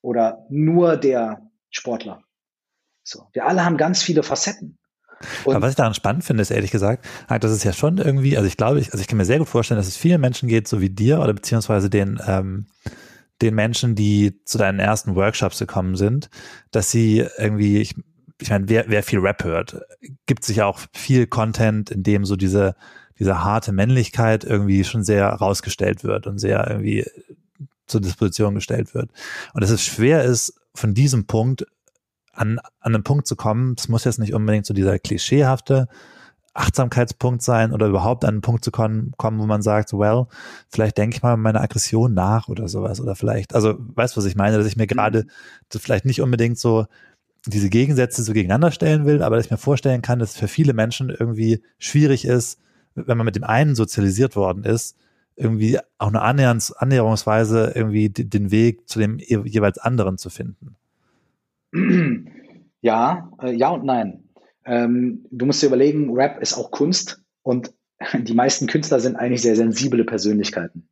[0.00, 2.22] oder nur der Sportler.
[3.02, 4.78] So, wir alle haben ganz viele Facetten.
[5.44, 8.36] Und Aber was ich daran spannend finde, ist ehrlich gesagt, dass es ja schon irgendwie,
[8.36, 10.48] also ich glaube, ich, also ich kann mir sehr gut vorstellen, dass es vielen Menschen
[10.48, 12.66] geht, so wie dir oder beziehungsweise den, ähm,
[13.42, 16.30] den Menschen, die zu deinen ersten Workshops gekommen sind,
[16.70, 17.96] dass sie irgendwie, ich,
[18.40, 19.80] ich meine, wer, wer viel Rap hört,
[20.26, 22.74] gibt sich auch viel Content, in dem so diese,
[23.18, 27.04] diese harte Männlichkeit irgendwie schon sehr rausgestellt wird und sehr irgendwie
[27.86, 29.10] zur Disposition gestellt wird.
[29.52, 31.66] Und dass es schwer ist, von diesem Punkt
[32.32, 35.88] an, an einen Punkt zu kommen, es muss jetzt nicht unbedingt so dieser klischeehafte
[36.52, 40.26] Achtsamkeitspunkt sein oder überhaupt an einen Punkt zu kommen, kommen, wo man sagt, well,
[40.68, 44.24] vielleicht denke ich mal meine Aggression nach oder sowas oder vielleicht, also weißt du, was
[44.24, 45.26] ich meine, dass ich mir gerade
[45.70, 46.86] vielleicht nicht unbedingt so
[47.46, 50.48] diese Gegensätze so gegeneinander stellen will, aber dass ich mir vorstellen kann, dass es für
[50.48, 52.60] viele Menschen irgendwie schwierig ist,
[52.94, 54.96] wenn man mit dem einen sozialisiert worden ist,
[55.36, 60.76] irgendwie auch eine Annäherungs Annäherungsweise irgendwie den Weg zu dem jeweils anderen zu finden.
[62.82, 64.24] Ja, äh, ja und nein.
[64.64, 67.74] Ähm, du musst dir überlegen, Rap ist auch Kunst und
[68.14, 70.88] die meisten Künstler sind eigentlich sehr sensible Persönlichkeiten.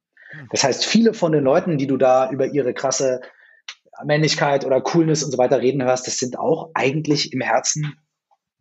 [0.51, 3.23] Das heißt, viele von den Leuten, die du da über ihre krasse
[4.05, 7.95] Männlichkeit oder Coolness und so weiter reden hörst, das sind auch eigentlich im Herzen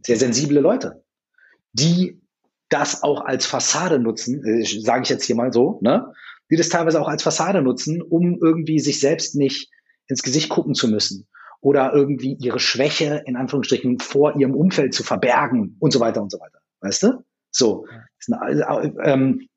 [0.05, 1.03] sehr sensible Leute,
[1.73, 2.21] die
[2.69, 6.13] das auch als Fassade nutzen, äh, sage ich jetzt hier mal so, ne?
[6.49, 9.69] Die das teilweise auch als Fassade nutzen, um irgendwie sich selbst nicht
[10.07, 11.27] ins Gesicht gucken zu müssen
[11.59, 16.31] oder irgendwie ihre Schwäche in Anführungsstrichen vor ihrem Umfeld zu verbergen und so weiter und
[16.31, 16.59] so weiter.
[16.81, 17.23] Weißt du?
[17.51, 17.85] So.
[19.03, 19.47] Ähm,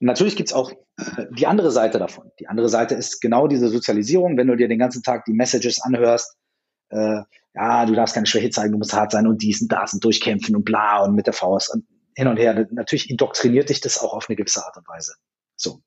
[0.00, 2.30] natürlich gibt's auch äh, die andere Seite davon.
[2.40, 5.80] Die andere Seite ist genau diese Sozialisierung, wenn du dir den ganzen Tag die Messages
[5.80, 6.36] anhörst,
[6.90, 7.22] äh,
[7.54, 10.04] ja, du darfst keine Schwäche zeigen, du musst hart sein und dies und das und
[10.04, 11.84] durchkämpfen und bla und mit der Faust und
[12.14, 12.66] hin und her.
[12.70, 15.14] Natürlich indoktriniert dich das auch auf eine gewisse Art und Weise.
[15.56, 15.80] So.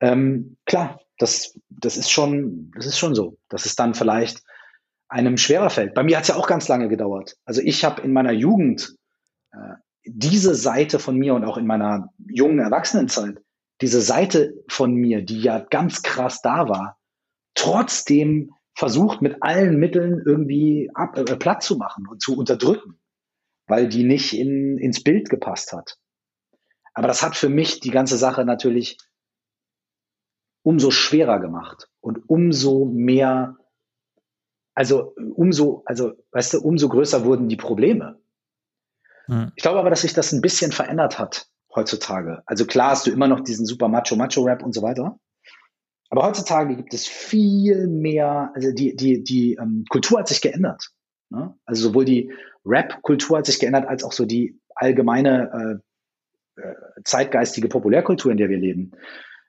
[0.00, 4.42] Ähm, klar, das, das ist schon, das ist schon so, dass es dann vielleicht
[5.08, 5.94] einem schwerer fällt.
[5.94, 7.36] Bei mir hat es ja auch ganz lange gedauert.
[7.44, 8.96] Also ich habe in meiner Jugend
[9.52, 9.74] äh,
[10.04, 13.42] diese Seite von mir und auch in meiner jungen Erwachsenenzeit,
[13.80, 16.98] diese Seite von mir, die ja ganz krass da war,
[17.54, 22.98] trotzdem versucht mit allen Mitteln irgendwie ab, äh, platt zu machen und zu unterdrücken,
[23.66, 25.98] weil die nicht in, ins Bild gepasst hat.
[26.94, 28.98] Aber das hat für mich die ganze Sache natürlich
[30.62, 33.56] umso schwerer gemacht und umso mehr,
[34.74, 38.21] also umso, also weißt du, umso größer wurden die Probleme.
[39.26, 39.52] Hm.
[39.56, 42.42] Ich glaube aber, dass sich das ein bisschen verändert hat heutzutage.
[42.46, 45.18] Also klar hast du immer noch diesen super Macho-Macho-Rap und so weiter.
[46.10, 50.90] Aber heutzutage gibt es viel mehr, also die, die, die ähm, Kultur hat sich geändert.
[51.30, 51.54] Ne?
[51.64, 52.30] Also sowohl die
[52.66, 55.80] Rap-Kultur hat sich geändert, als auch so die allgemeine
[56.58, 58.92] äh, äh zeitgeistige Populärkultur, in der wir leben.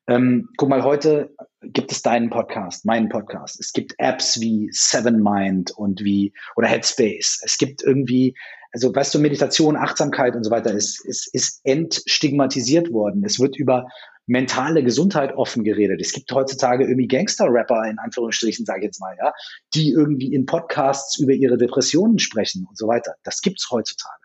[0.08, 3.60] Ähm, guck mal, heute gibt es deinen Podcast, meinen Podcast.
[3.60, 7.42] Es gibt Apps wie Seven Mind und wie oder Headspace.
[7.44, 8.36] Es gibt irgendwie,
[8.72, 13.24] also weißt du, Meditation, Achtsamkeit und so weiter ist, ist, ist entstigmatisiert worden.
[13.26, 13.88] Es wird über
[14.26, 16.00] mentale Gesundheit offen geredet.
[16.02, 19.34] Es gibt heutzutage irgendwie Gangster-Rapper, in Anführungsstrichen, sage ich jetzt mal, ja,
[19.74, 23.16] die irgendwie in Podcasts über ihre Depressionen sprechen und so weiter.
[23.24, 24.24] Das gibt's heutzutage.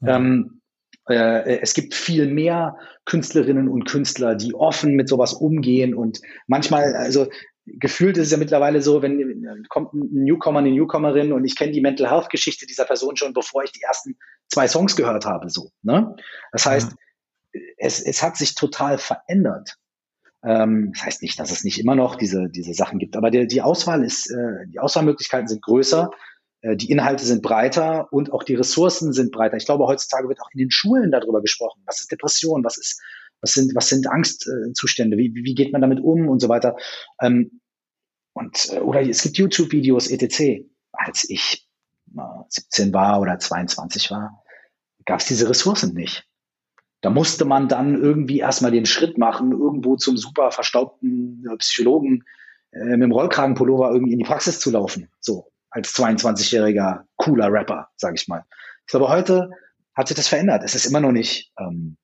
[0.00, 0.16] Ja.
[0.16, 0.59] Ähm, äh,
[1.06, 7.26] es gibt viel mehr Künstlerinnen und Künstler, die offen mit sowas umgehen und manchmal, also
[7.66, 11.72] gefühlt ist es ja mittlerweile so, wenn kommt ein Newcomer, eine Newcomerin und ich kenne
[11.72, 14.16] die Mental Health Geschichte dieser Person schon, bevor ich die ersten
[14.48, 15.70] zwei Songs gehört habe, so.
[15.82, 16.14] Ne?
[16.52, 16.92] Das heißt,
[17.52, 17.60] ja.
[17.78, 19.76] es, es hat sich total verändert.
[20.42, 23.46] Ähm, das heißt nicht, dass es nicht immer noch diese, diese Sachen gibt, aber der,
[23.46, 26.16] die Auswahl ist, äh, die Auswahlmöglichkeiten sind größer äh,
[26.62, 29.56] die Inhalte sind breiter und auch die Ressourcen sind breiter.
[29.56, 31.82] Ich glaube, heutzutage wird auch in den Schulen darüber gesprochen.
[31.86, 32.62] Was ist Depression?
[32.64, 33.00] Was ist,
[33.40, 35.16] was sind, was sind Angstzustände?
[35.16, 36.76] Wie, wie geht man damit um und so weiter?
[37.20, 37.60] Ähm,
[38.34, 40.66] und, äh, oder es gibt YouTube-Videos, etc.
[40.92, 41.66] Als ich
[42.48, 44.42] 17 war oder 22 war,
[45.04, 46.26] gab es diese Ressourcen nicht.
[47.02, 52.24] Da musste man dann irgendwie erstmal den Schritt machen, irgendwo zum super verstaubten äh, Psychologen
[52.72, 55.08] äh, mit dem Rollkragenpullover irgendwie in die Praxis zu laufen.
[55.20, 58.44] So als 22-jähriger cooler Rapper, sage ich mal.
[58.86, 59.50] Ich glaube, heute
[59.94, 60.62] hat sich das verändert.
[60.64, 61.96] Es ist immer noch nicht, ähm,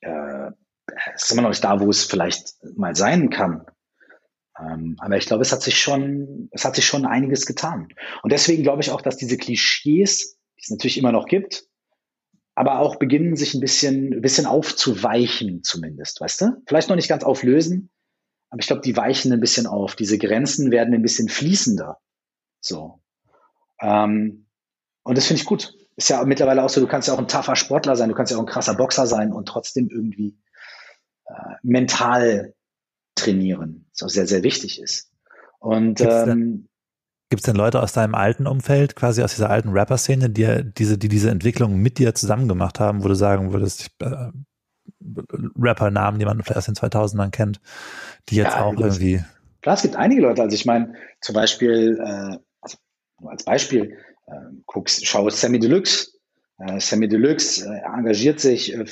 [0.00, 0.50] äh,
[1.14, 3.66] es ist immer noch nicht da, wo es vielleicht mal sein kann.
[4.58, 7.88] Ähm, aber ich glaube, es hat sich schon, es hat sich schon einiges getan.
[8.22, 11.64] Und deswegen glaube ich auch, dass diese Klischees, die es natürlich immer noch gibt,
[12.54, 16.62] aber auch beginnen, sich ein bisschen, ein bisschen aufzuweichen, zumindest, weißt du?
[16.66, 17.90] Vielleicht noch nicht ganz auflösen,
[18.50, 19.94] aber ich glaube, die weichen ein bisschen auf.
[19.96, 21.98] Diese Grenzen werden ein bisschen fließender.
[22.60, 23.00] So.
[23.80, 24.46] Ähm,
[25.02, 25.74] und das finde ich gut.
[25.96, 28.30] Ist ja mittlerweile auch so, du kannst ja auch ein tougher Sportler sein, du kannst
[28.30, 30.38] ja auch ein krasser Boxer sein und trotzdem irgendwie
[31.26, 31.32] äh,
[31.62, 32.54] mental
[33.16, 35.10] trainieren, was auch sehr, sehr wichtig ist.
[35.58, 36.68] Und Gibt's ähm, denn,
[37.28, 41.08] gibt's denn Leute aus deinem alten Umfeld, quasi aus dieser alten Rapper-Szene, die, diese, die
[41.08, 44.30] diese Entwicklung mit dir zusammen gemacht haben, wo du sagen würdest, ich, äh,
[45.58, 47.60] Rapper-Namen, die man vielleicht aus den 2000ern kennt,
[48.28, 49.22] die jetzt Ja, auch irgendwie
[49.62, 50.42] Klar, es gibt einige Leute.
[50.42, 52.38] Also ich meine, zum Beispiel, äh,
[53.20, 53.96] nur als Beispiel,
[54.26, 54.32] äh,
[54.66, 56.12] guckst, schau Sammy Deluxe.
[56.58, 58.84] Äh, Sammy Deluxe äh, engagiert sich äh,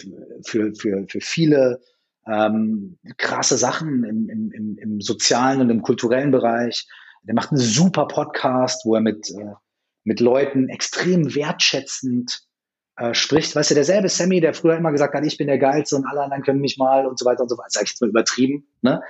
[0.45, 1.81] für, für, für viele
[2.27, 6.87] ähm, krasse Sachen im, im, im, im sozialen und im kulturellen Bereich.
[7.23, 9.55] Der macht einen super Podcast, wo er mit, äh,
[10.05, 12.43] mit Leuten extrem wertschätzend
[12.97, 13.55] äh, spricht.
[13.57, 16.23] Weißt du, derselbe Sammy, der früher immer gesagt hat, ich bin der Geilste und alle
[16.23, 18.67] anderen können mich mal und so weiter und so weiter, sag ich jetzt mal übertrieben,
[18.83, 19.03] ne?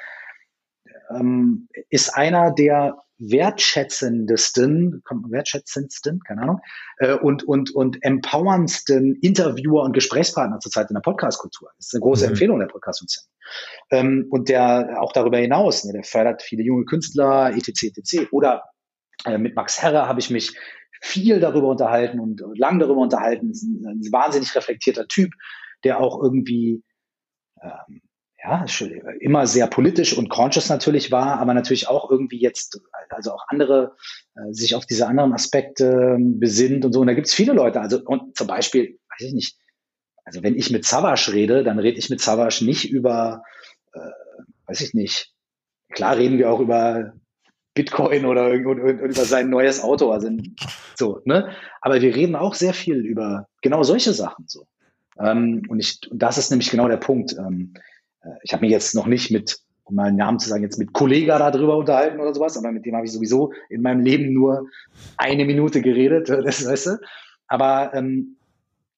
[1.10, 6.60] ähm, ist einer der wertschätzendsten, wertschätzendsten, keine Ahnung,
[6.98, 11.70] äh, und, und, und empowerndsten Interviewer und Gesprächspartner zurzeit in der Podcast-Kultur.
[11.76, 12.30] Das ist eine große Mhm.
[12.30, 13.28] Empfehlung der podcast
[13.90, 18.32] ähm, Und der auch darüber hinaus, ne, der fördert viele junge Künstler, etc., etc.
[18.32, 18.64] Oder
[19.24, 20.56] äh, mit Max Herre habe ich mich
[21.00, 23.50] viel darüber unterhalten und lang darüber unterhalten.
[23.50, 25.32] Ist ein, ein wahnsinnig reflektierter Typ,
[25.84, 26.82] der auch irgendwie
[27.62, 28.00] ähm,
[28.43, 28.64] ja,
[29.20, 32.80] immer sehr politisch und conscious natürlich war, aber natürlich auch irgendwie jetzt,
[33.11, 33.97] also auch andere,
[34.36, 37.01] äh, sich auf diese anderen Aspekte ähm, besinnt und so.
[37.01, 39.59] Und da gibt's viele Leute, also und zum Beispiel, weiß ich nicht,
[40.24, 43.43] also wenn ich mit Savage rede, dann rede ich mit Savage nicht über,
[43.93, 43.99] äh,
[44.66, 45.32] weiß ich nicht,
[45.91, 47.14] klar reden wir auch über
[47.74, 50.30] Bitcoin oder irgendwo- über sein neues Auto, also
[50.97, 51.51] so, ne?
[51.80, 54.66] Aber wir reden auch sehr viel über genau solche Sachen so.
[55.18, 57.34] Ähm, und ich, und das ist nämlich genau der Punkt.
[57.36, 57.80] Ähm, äh,
[58.42, 60.92] ich habe mich jetzt noch nicht mit, um mal einen Namen zu sagen, jetzt mit
[60.92, 64.68] Kollega darüber unterhalten oder sowas, aber mit dem habe ich sowieso in meinem Leben nur
[65.16, 66.98] eine Minute geredet, das weißt du.
[67.46, 68.36] Aber ähm,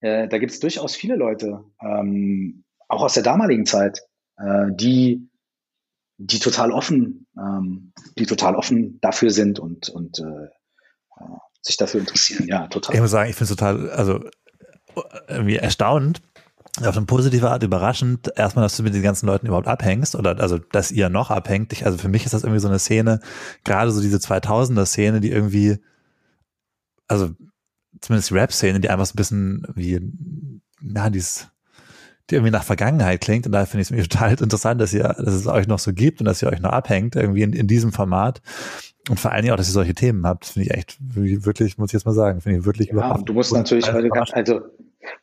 [0.01, 4.01] äh, da gibt es durchaus viele Leute, ähm, auch aus der damaligen Zeit,
[4.39, 5.27] äh, die
[6.23, 12.01] die total offen, ähm, die total offen dafür sind und und äh, äh, sich dafür
[12.01, 12.47] interessieren.
[12.47, 12.95] Ja, total.
[12.95, 14.21] Ich muss sagen, ich finde es total, also
[15.29, 16.21] irgendwie erstaunend,
[16.79, 20.39] auf eine positive Art überraschend, erstmal, dass du mit den ganzen Leuten überhaupt abhängst oder
[20.41, 21.73] also, dass ihr noch abhängt.
[21.73, 23.21] Ich, also für mich ist das irgendwie so eine Szene,
[23.65, 25.79] gerade so diese 2000er Szene, die irgendwie,
[27.09, 27.31] also
[28.01, 30.01] zumindest die Rap-Szene, die einfach so ein bisschen wie,
[30.95, 31.49] ja, dieses,
[32.31, 35.03] die irgendwie nach Vergangenheit klingt und da finde ich es irgendwie total interessant, dass ihr,
[35.03, 37.67] dass es euch noch so gibt und dass ihr euch noch abhängt, irgendwie in, in
[37.67, 38.41] diesem Format.
[39.09, 41.89] Und vor allen Dingen auch, dass ihr solche Themen habt, finde ich echt wirklich, muss
[41.91, 43.19] ich jetzt mal sagen, finde ich wirklich Ja, überraschend.
[43.21, 44.61] und du musst natürlich, kannst, also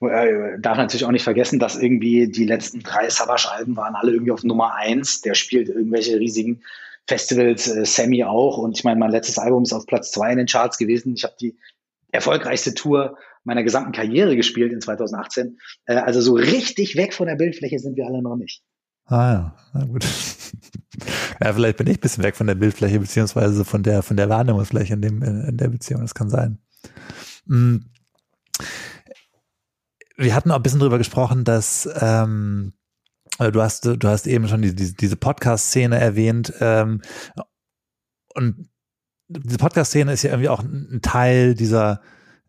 [0.01, 4.31] äh, darf natürlich auch nicht vergessen, dass irgendwie die letzten drei Savage-Alben waren alle irgendwie
[4.31, 5.21] auf Nummer eins.
[5.21, 6.61] Der spielt irgendwelche riesigen
[7.07, 8.57] Festivals, äh, Sammy auch.
[8.57, 11.13] Und ich meine, mein letztes Album ist auf Platz zwei in den Charts gewesen.
[11.15, 11.57] Ich habe die
[12.11, 15.57] erfolgreichste Tour meiner gesamten Karriere gespielt in 2018.
[15.85, 18.61] Äh, also so richtig weg von der Bildfläche sind wir alle noch nicht.
[19.05, 20.05] Ah ja, na gut.
[21.41, 24.27] ja, vielleicht bin ich ein bisschen weg von der Bildfläche, beziehungsweise von der, von der
[24.27, 26.01] Wahrnehmungsfläche in, dem, in, in der Beziehung.
[26.01, 26.57] Das kann sein.
[27.45, 27.77] Mm.
[30.17, 32.73] Wir hatten auch ein bisschen drüber gesprochen, dass ähm,
[33.39, 36.53] äh, du hast, du hast eben schon die, die, diese Podcast-Szene erwähnt.
[36.59, 37.01] Ähm,
[38.33, 38.69] und
[39.27, 42.01] diese Podcast-Szene ist ja irgendwie auch ein Teil dieser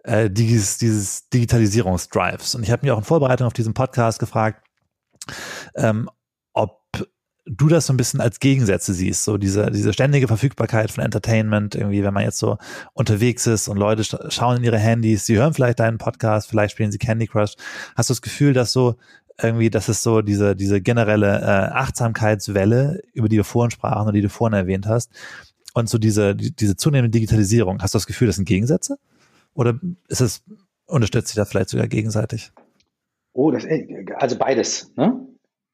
[0.05, 2.55] äh, dieses, dieses Digitalisierungsdrives.
[2.55, 4.67] Und ich habe mich auch in Vorbereitung auf diesen Podcast gefragt,
[5.75, 6.09] ähm,
[6.55, 6.81] ob
[7.51, 11.75] du das so ein bisschen als Gegensätze siehst, so diese, diese ständige Verfügbarkeit von Entertainment,
[11.75, 12.59] irgendwie, wenn man jetzt so
[12.93, 16.73] unterwegs ist und Leute sch- schauen in ihre Handys, sie hören vielleicht deinen Podcast, vielleicht
[16.73, 17.55] spielen sie Candy Crush.
[17.97, 18.97] Hast du das Gefühl, dass so
[19.41, 24.15] irgendwie, dass es so diese, diese generelle äh, Achtsamkeitswelle, über die wir vorhin sprachen und
[24.15, 25.11] die du vorhin erwähnt hast,
[25.75, 28.99] und so diese, die, diese zunehmende Digitalisierung, hast du das Gefühl, das sind Gegensätze?
[29.55, 29.79] Oder
[30.09, 30.43] ist es,
[30.87, 32.51] unterstützt sich das vielleicht sogar gegenseitig?
[33.33, 33.65] Oh, das,
[34.17, 34.93] also beides.
[34.97, 35.21] Ne?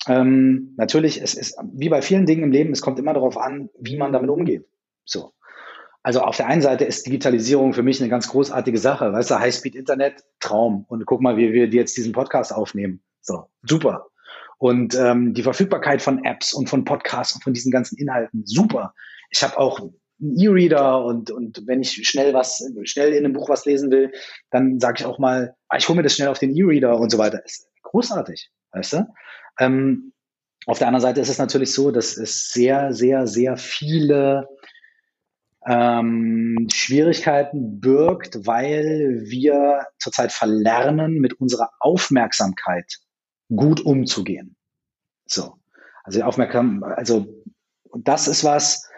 [0.09, 3.71] Ähm, natürlich, es ist wie bei vielen Dingen im Leben, es kommt immer darauf an,
[3.79, 4.67] wie man damit umgeht.
[5.05, 5.33] So.
[6.03, 9.13] Also auf der einen Seite ist Digitalisierung für mich eine ganz großartige Sache.
[9.13, 10.85] Weißt du, Highspeed-Internet, Traum.
[10.89, 13.03] Und guck mal, wie wir jetzt diesen Podcast aufnehmen.
[13.23, 14.09] So, super.
[14.59, 18.93] Und ähm, die Verfügbarkeit von Apps und von Podcasts und von diesen ganzen Inhalten, super.
[19.31, 23.49] Ich habe auch einen E-Reader und, und wenn ich schnell was, schnell in einem Buch
[23.49, 24.13] was lesen will,
[24.51, 27.11] dann sage ich auch mal, ah, ich hole mir das schnell auf den E-Reader und
[27.11, 27.43] so weiter.
[27.45, 29.07] Ist großartig, weißt du?
[29.59, 30.13] Ähm,
[30.67, 34.49] auf der anderen Seite ist es natürlich so, dass es sehr, sehr, sehr viele
[35.67, 42.99] ähm, Schwierigkeiten birgt, weil wir zurzeit verlernen, mit unserer Aufmerksamkeit
[43.55, 44.57] gut umzugehen.
[45.27, 45.55] So.
[46.03, 47.27] Also aufmerksam, also
[47.97, 48.89] das ist was,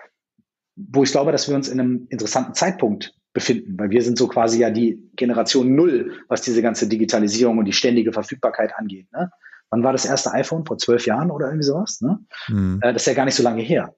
[0.74, 4.28] wo ich glaube, dass wir uns in einem interessanten Zeitpunkt befinden, weil wir sind so
[4.28, 9.10] quasi ja die Generation Null, was diese ganze Digitalisierung und die ständige Verfügbarkeit angeht.
[9.12, 9.30] Ne?
[9.70, 10.64] Wann war das erste iPhone?
[10.64, 12.00] Vor zwölf Jahren oder irgendwie sowas?
[12.00, 12.18] Ne?
[12.48, 12.80] Mhm.
[12.80, 13.94] Das ist ja gar nicht so lange her.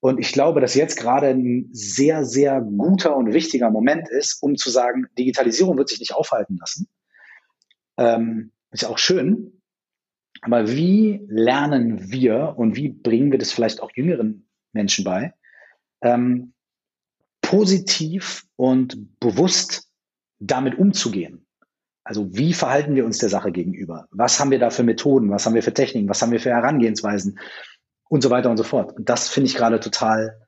[0.00, 4.56] Und ich glaube, dass jetzt gerade ein sehr, sehr guter und wichtiger Moment ist, um
[4.56, 6.88] zu sagen, Digitalisierung wird sich nicht aufhalten lassen.
[7.96, 9.62] Ähm, ist ja auch schön.
[10.42, 15.32] Aber wie lernen wir und wie bringen wir das vielleicht auch jüngeren Menschen bei,
[16.02, 16.52] ähm,
[17.40, 19.90] positiv und bewusst
[20.38, 21.43] damit umzugehen?
[22.04, 24.06] Also wie verhalten wir uns der Sache gegenüber?
[24.10, 25.30] Was haben wir da für Methoden?
[25.30, 26.08] Was haben wir für Techniken?
[26.08, 27.38] Was haben wir für Herangehensweisen?
[28.08, 28.96] und so weiter und so fort.
[28.96, 30.40] Und das finde ich gerade total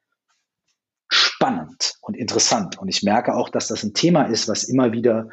[1.09, 2.79] spannend und interessant.
[2.79, 5.29] Und ich merke auch, dass das ein Thema ist, was immer wieder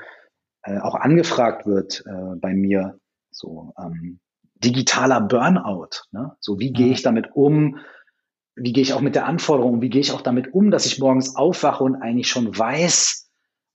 [0.64, 3.00] äh, auch angefragt wird äh, bei mir.
[3.32, 4.20] So ähm,
[4.56, 6.06] digitaler Burnout.
[6.12, 6.36] Ne?
[6.40, 7.80] So wie gehe ich damit um?
[8.56, 9.82] Wie gehe ich auch mit der Anforderung?
[9.82, 13.23] Wie gehe ich auch damit um, dass ich morgens aufwache und eigentlich schon weiß,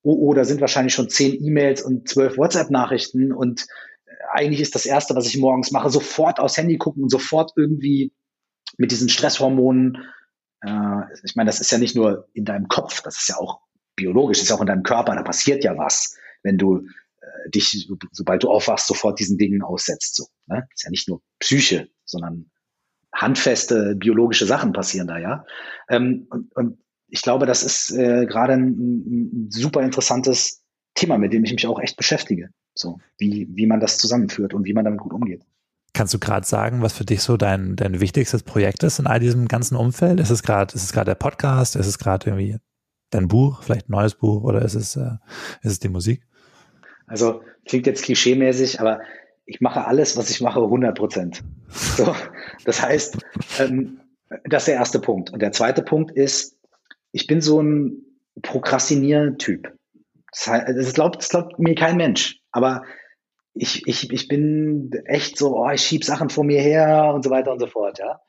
[0.02, 3.66] oh, oh, da sind wahrscheinlich schon zehn E-Mails und zwölf WhatsApp-Nachrichten und
[4.06, 7.52] äh, eigentlich ist das Erste, was ich morgens mache, sofort aufs Handy gucken und sofort
[7.56, 8.12] irgendwie
[8.76, 9.98] mit diesen Stresshormonen,
[10.62, 13.60] äh, ich meine, das ist ja nicht nur in deinem Kopf, das ist ja auch
[13.96, 16.86] biologisch, das ist ja auch in deinem Körper, da passiert ja was, wenn du
[17.20, 20.16] äh, dich, sobald du aufwachst, sofort diesen Dingen aussetzt.
[20.16, 20.66] So, ne?
[20.70, 22.50] Das ist ja nicht nur Psyche, sondern
[23.12, 25.44] handfeste biologische Sachen passieren da, ja.
[25.88, 26.78] Ähm, und, und
[27.18, 30.62] ich glaube, das ist äh, gerade ein, ein super interessantes
[30.94, 32.50] Thema, mit dem ich mich auch echt beschäftige.
[32.74, 35.42] So, wie, wie man das zusammenführt und wie man damit gut umgeht.
[35.94, 39.18] Kannst du gerade sagen, was für dich so dein, dein wichtigstes Projekt ist in all
[39.18, 40.20] diesem ganzen Umfeld?
[40.20, 41.74] Ist es gerade, ist es gerade der Podcast?
[41.74, 42.58] Ist es gerade irgendwie
[43.10, 45.16] dein Buch, vielleicht ein neues Buch oder ist es, äh,
[45.62, 46.24] ist es die Musik?
[47.08, 49.00] Also klingt jetzt klischeemäßig, aber
[49.44, 51.42] ich mache alles, was ich mache, 100 Prozent.
[51.68, 52.14] So,
[52.64, 53.18] das heißt,
[53.58, 53.98] ähm,
[54.44, 55.30] das ist der erste Punkt.
[55.30, 56.57] Und der zweite Punkt ist,
[57.12, 58.04] ich bin so ein
[58.42, 59.72] Prokrastinier-Typ.
[60.32, 62.40] Das, heißt, das, glaubt, das glaubt mir kein Mensch.
[62.52, 62.82] Aber
[63.54, 67.30] ich, ich, ich bin echt so, oh, ich schieb Sachen vor mir her und so
[67.30, 68.20] weiter und so fort, ja.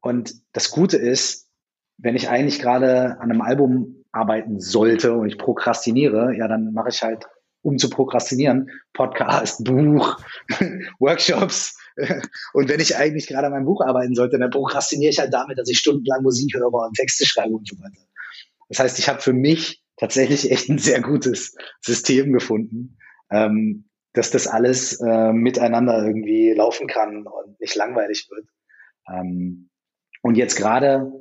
[0.00, 1.48] Und das Gute ist,
[1.96, 6.90] wenn ich eigentlich gerade an einem Album arbeiten sollte und ich prokrastiniere, ja, dann mache
[6.90, 7.24] ich halt,
[7.62, 10.18] um zu prokrastinieren, Podcast, Buch,
[10.98, 11.78] Workshops.
[12.52, 15.58] Und wenn ich eigentlich gerade an meinem Buch arbeiten sollte, dann prokrastiniere ich halt damit,
[15.58, 18.02] dass ich stundenlang Musik höre und Texte schreibe und so weiter.
[18.68, 22.98] Das heißt, ich habe für mich tatsächlich echt ein sehr gutes System gefunden,
[23.30, 28.46] ähm, dass das alles äh, miteinander irgendwie laufen kann und nicht langweilig wird.
[29.08, 29.70] Ähm,
[30.22, 31.12] und jetzt gerade,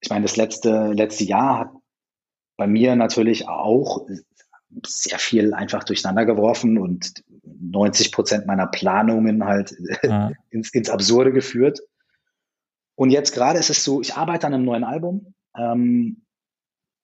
[0.00, 1.70] ich meine, das letzte, letzte Jahr hat
[2.56, 4.06] bei mir natürlich auch
[4.84, 7.22] sehr viel einfach durcheinander geworfen und
[7.60, 10.32] 90 Prozent meiner Planungen halt ja.
[10.50, 11.80] ins, ins Absurde geführt.
[12.94, 15.34] Und jetzt gerade ist es so, ich arbeite an einem neuen Album.
[15.56, 16.24] Ähm,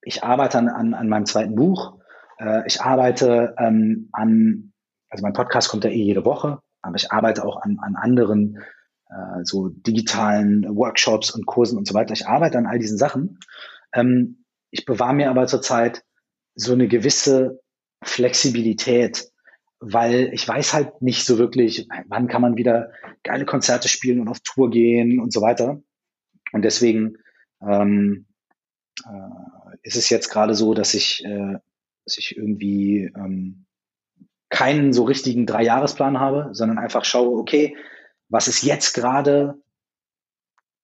[0.02, 1.98] ich arbeite an, an, an meinem zweiten Buch.
[2.38, 4.72] Äh, ich arbeite ähm, an
[5.12, 8.62] also mein Podcast kommt ja eh jede Woche, aber ich arbeite auch an, an anderen
[9.10, 12.14] äh, so digitalen Workshops und Kursen und so weiter.
[12.14, 13.38] Ich arbeite an all diesen Sachen.
[13.92, 16.02] Ähm, ich bewahre mir aber zurzeit
[16.54, 17.60] so eine gewisse
[18.02, 19.30] Flexibilität,
[19.82, 22.92] weil ich weiß halt nicht so wirklich, wann kann man wieder
[23.24, 25.82] geile Konzerte spielen und auf Tour gehen und so weiter.
[26.52, 27.16] Und deswegen
[27.60, 28.26] ähm,
[29.04, 31.58] äh, ist es jetzt gerade so, dass ich, äh,
[32.04, 33.66] dass ich irgendwie ähm,
[34.50, 37.76] keinen so richtigen Dreijahresplan habe, sondern einfach schaue, okay,
[38.28, 39.61] was ist jetzt gerade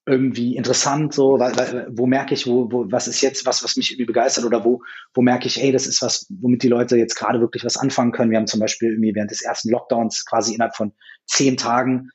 [0.09, 3.77] irgendwie interessant, so, weil, weil, wo merke ich, wo, wo, was ist jetzt was, was
[3.77, 4.83] mich irgendwie begeistert oder wo,
[5.15, 8.13] wo merke ich, ey, das ist was, womit die Leute jetzt gerade wirklich was anfangen
[8.13, 8.31] können.
[8.31, 10.93] Wir haben zum Beispiel irgendwie während des ersten Lockdowns quasi innerhalb von
[11.27, 12.11] zehn Tagen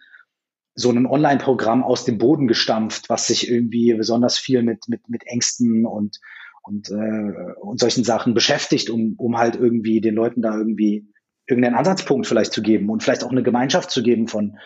[0.76, 5.24] so ein Online-Programm aus dem Boden gestampft, was sich irgendwie besonders viel mit, mit, mit
[5.28, 6.20] Ängsten und,
[6.64, 11.08] und, äh, und solchen Sachen beschäftigt, um, um halt irgendwie den Leuten da irgendwie
[11.46, 14.58] irgendeinen Ansatzpunkt vielleicht zu geben und vielleicht auch eine Gemeinschaft zu geben von,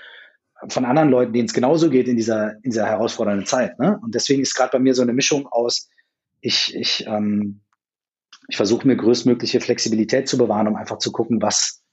[0.69, 3.77] von anderen Leuten, denen es genauso geht in dieser, in dieser herausfordernden Zeit.
[3.79, 3.99] Ne?
[4.01, 5.89] Und deswegen ist gerade bei mir so eine Mischung aus,
[6.41, 7.61] ich, ich, ähm,
[8.47, 11.83] ich versuche mir größtmögliche Flexibilität zu bewahren, um einfach zu gucken, was,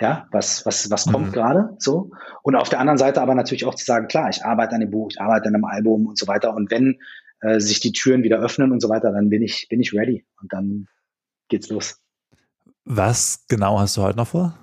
[0.00, 1.32] ja, was, was, was kommt mhm.
[1.32, 2.10] gerade so.
[2.42, 4.90] Und auf der anderen Seite aber natürlich auch zu sagen, klar, ich arbeite an dem
[4.90, 6.54] Buch, ich arbeite an einem Album und so weiter.
[6.54, 7.00] Und wenn
[7.40, 10.24] äh, sich die Türen wieder öffnen und so weiter, dann bin ich, bin ich ready
[10.40, 10.86] und dann
[11.48, 12.00] geht's los.
[12.84, 14.54] Was genau hast du heute noch vor?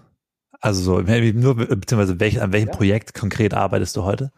[0.66, 2.74] Also so, nur beziehungsweise welch, an welchem ja.
[2.74, 4.32] Projekt konkret arbeitest du heute?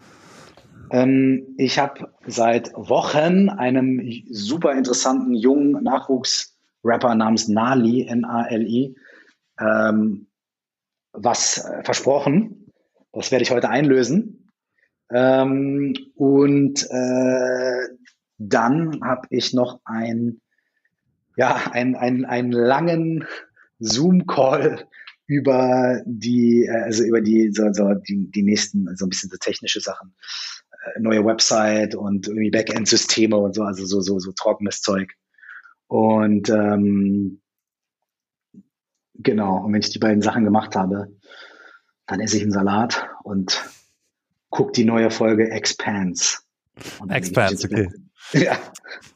[0.91, 8.93] Ähm, ich habe seit Wochen einem super interessanten jungen Nachwuchsrapper namens Nali, N-A-L-I,
[9.57, 10.27] ähm,
[11.13, 12.73] was äh, versprochen.
[13.13, 14.51] Das werde ich heute einlösen.
[15.09, 17.87] Ähm, und äh,
[18.37, 20.41] dann habe ich noch ein,
[21.37, 23.23] ja, ein, ein, einen langen
[23.79, 24.85] Zoom-Call
[25.27, 29.37] über die, äh, also über die, so, so die, die nächsten, so ein bisschen so
[29.37, 30.15] technische Sachen,
[30.95, 35.13] äh, neue Website und irgendwie Backend-Systeme und so, also so, so, so trockenes Zeug.
[35.87, 37.41] Und ähm,
[39.15, 41.09] genau, und wenn ich die beiden Sachen gemacht habe,
[42.07, 43.69] dann esse ich einen Salat und
[44.49, 46.39] guck die neue Folge Expanse.
[47.09, 47.89] Expanse, okay.
[48.33, 48.57] Ja.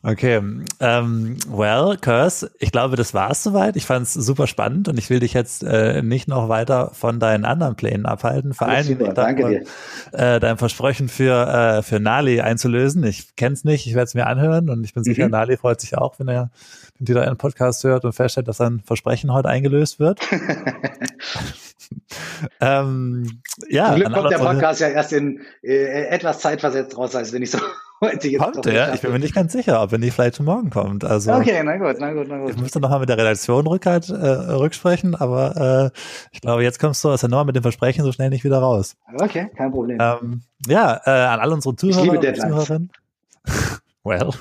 [0.03, 0.41] Okay,
[0.79, 3.75] ähm, well, Curse, ich glaube, das war's soweit.
[3.75, 7.19] Ich fand es super spannend und ich will dich jetzt äh, nicht noch weiter von
[7.19, 8.53] deinen anderen Plänen abhalten.
[8.53, 9.63] Vor allem danke dir.
[10.11, 13.03] Äh, dein Versprechen für, äh, für Nali einzulösen.
[13.03, 15.31] Ich kenn's nicht, ich werde es mir anhören und ich bin sicher, mhm.
[15.31, 16.49] Nali freut sich auch, wenn er
[16.99, 20.19] den Twitter Podcast hört und feststellt, dass sein Versprechen heute eingelöst wird.
[22.59, 27.33] ähm, ja, Zum Glück kommt der Podcast ja erst in äh, etwas zeitversetzt raus, als
[27.33, 27.59] wenn ich so
[28.01, 28.93] heute jetzt Kommt der?
[28.93, 31.05] Ich bin mir nicht ganz sicher, ob er nicht vielleicht schon morgen kommt.
[31.05, 32.49] Also, okay, na gut, na gut, na gut.
[32.49, 35.97] Ich müsste nochmal mit der Redaktion rückhalt, äh, rücksprechen, aber äh,
[36.31, 38.59] ich glaube, jetzt kommst du aus der Nummer mit dem Versprechen so schnell nicht wieder
[38.59, 38.97] raus.
[39.19, 39.99] Okay, kein Problem.
[40.01, 42.91] Ähm, ja, äh, an alle unsere Zuhörer und Zuhörerinnen.
[44.03, 44.31] well.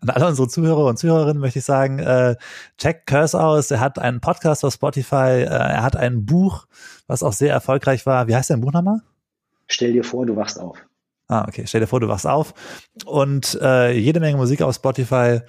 [0.00, 2.36] An alle unsere Zuhörer und Zuhörerinnen möchte ich sagen, äh,
[2.78, 3.70] check Curse aus.
[3.70, 5.42] Er hat einen Podcast auf Spotify.
[5.42, 6.66] Äh, er hat ein Buch,
[7.06, 8.28] was auch sehr erfolgreich war.
[8.28, 9.00] Wie heißt dein Buch nochmal?
[9.68, 10.78] Stell dir vor, du wachst auf.
[11.28, 11.64] Ah, okay.
[11.66, 12.54] Stell dir vor, du wachst auf.
[13.04, 15.40] Und äh, jede Menge Musik auf Spotify,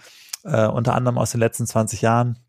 [0.43, 2.39] äh, unter anderem aus den letzten 20 Jahren.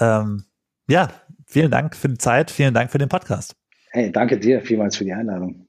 [0.00, 0.44] Ähm,
[0.88, 1.08] ja,
[1.46, 3.54] vielen Dank für die Zeit, vielen Dank für den Podcast.
[3.90, 5.67] Hey, danke dir vielmals für die Einladung.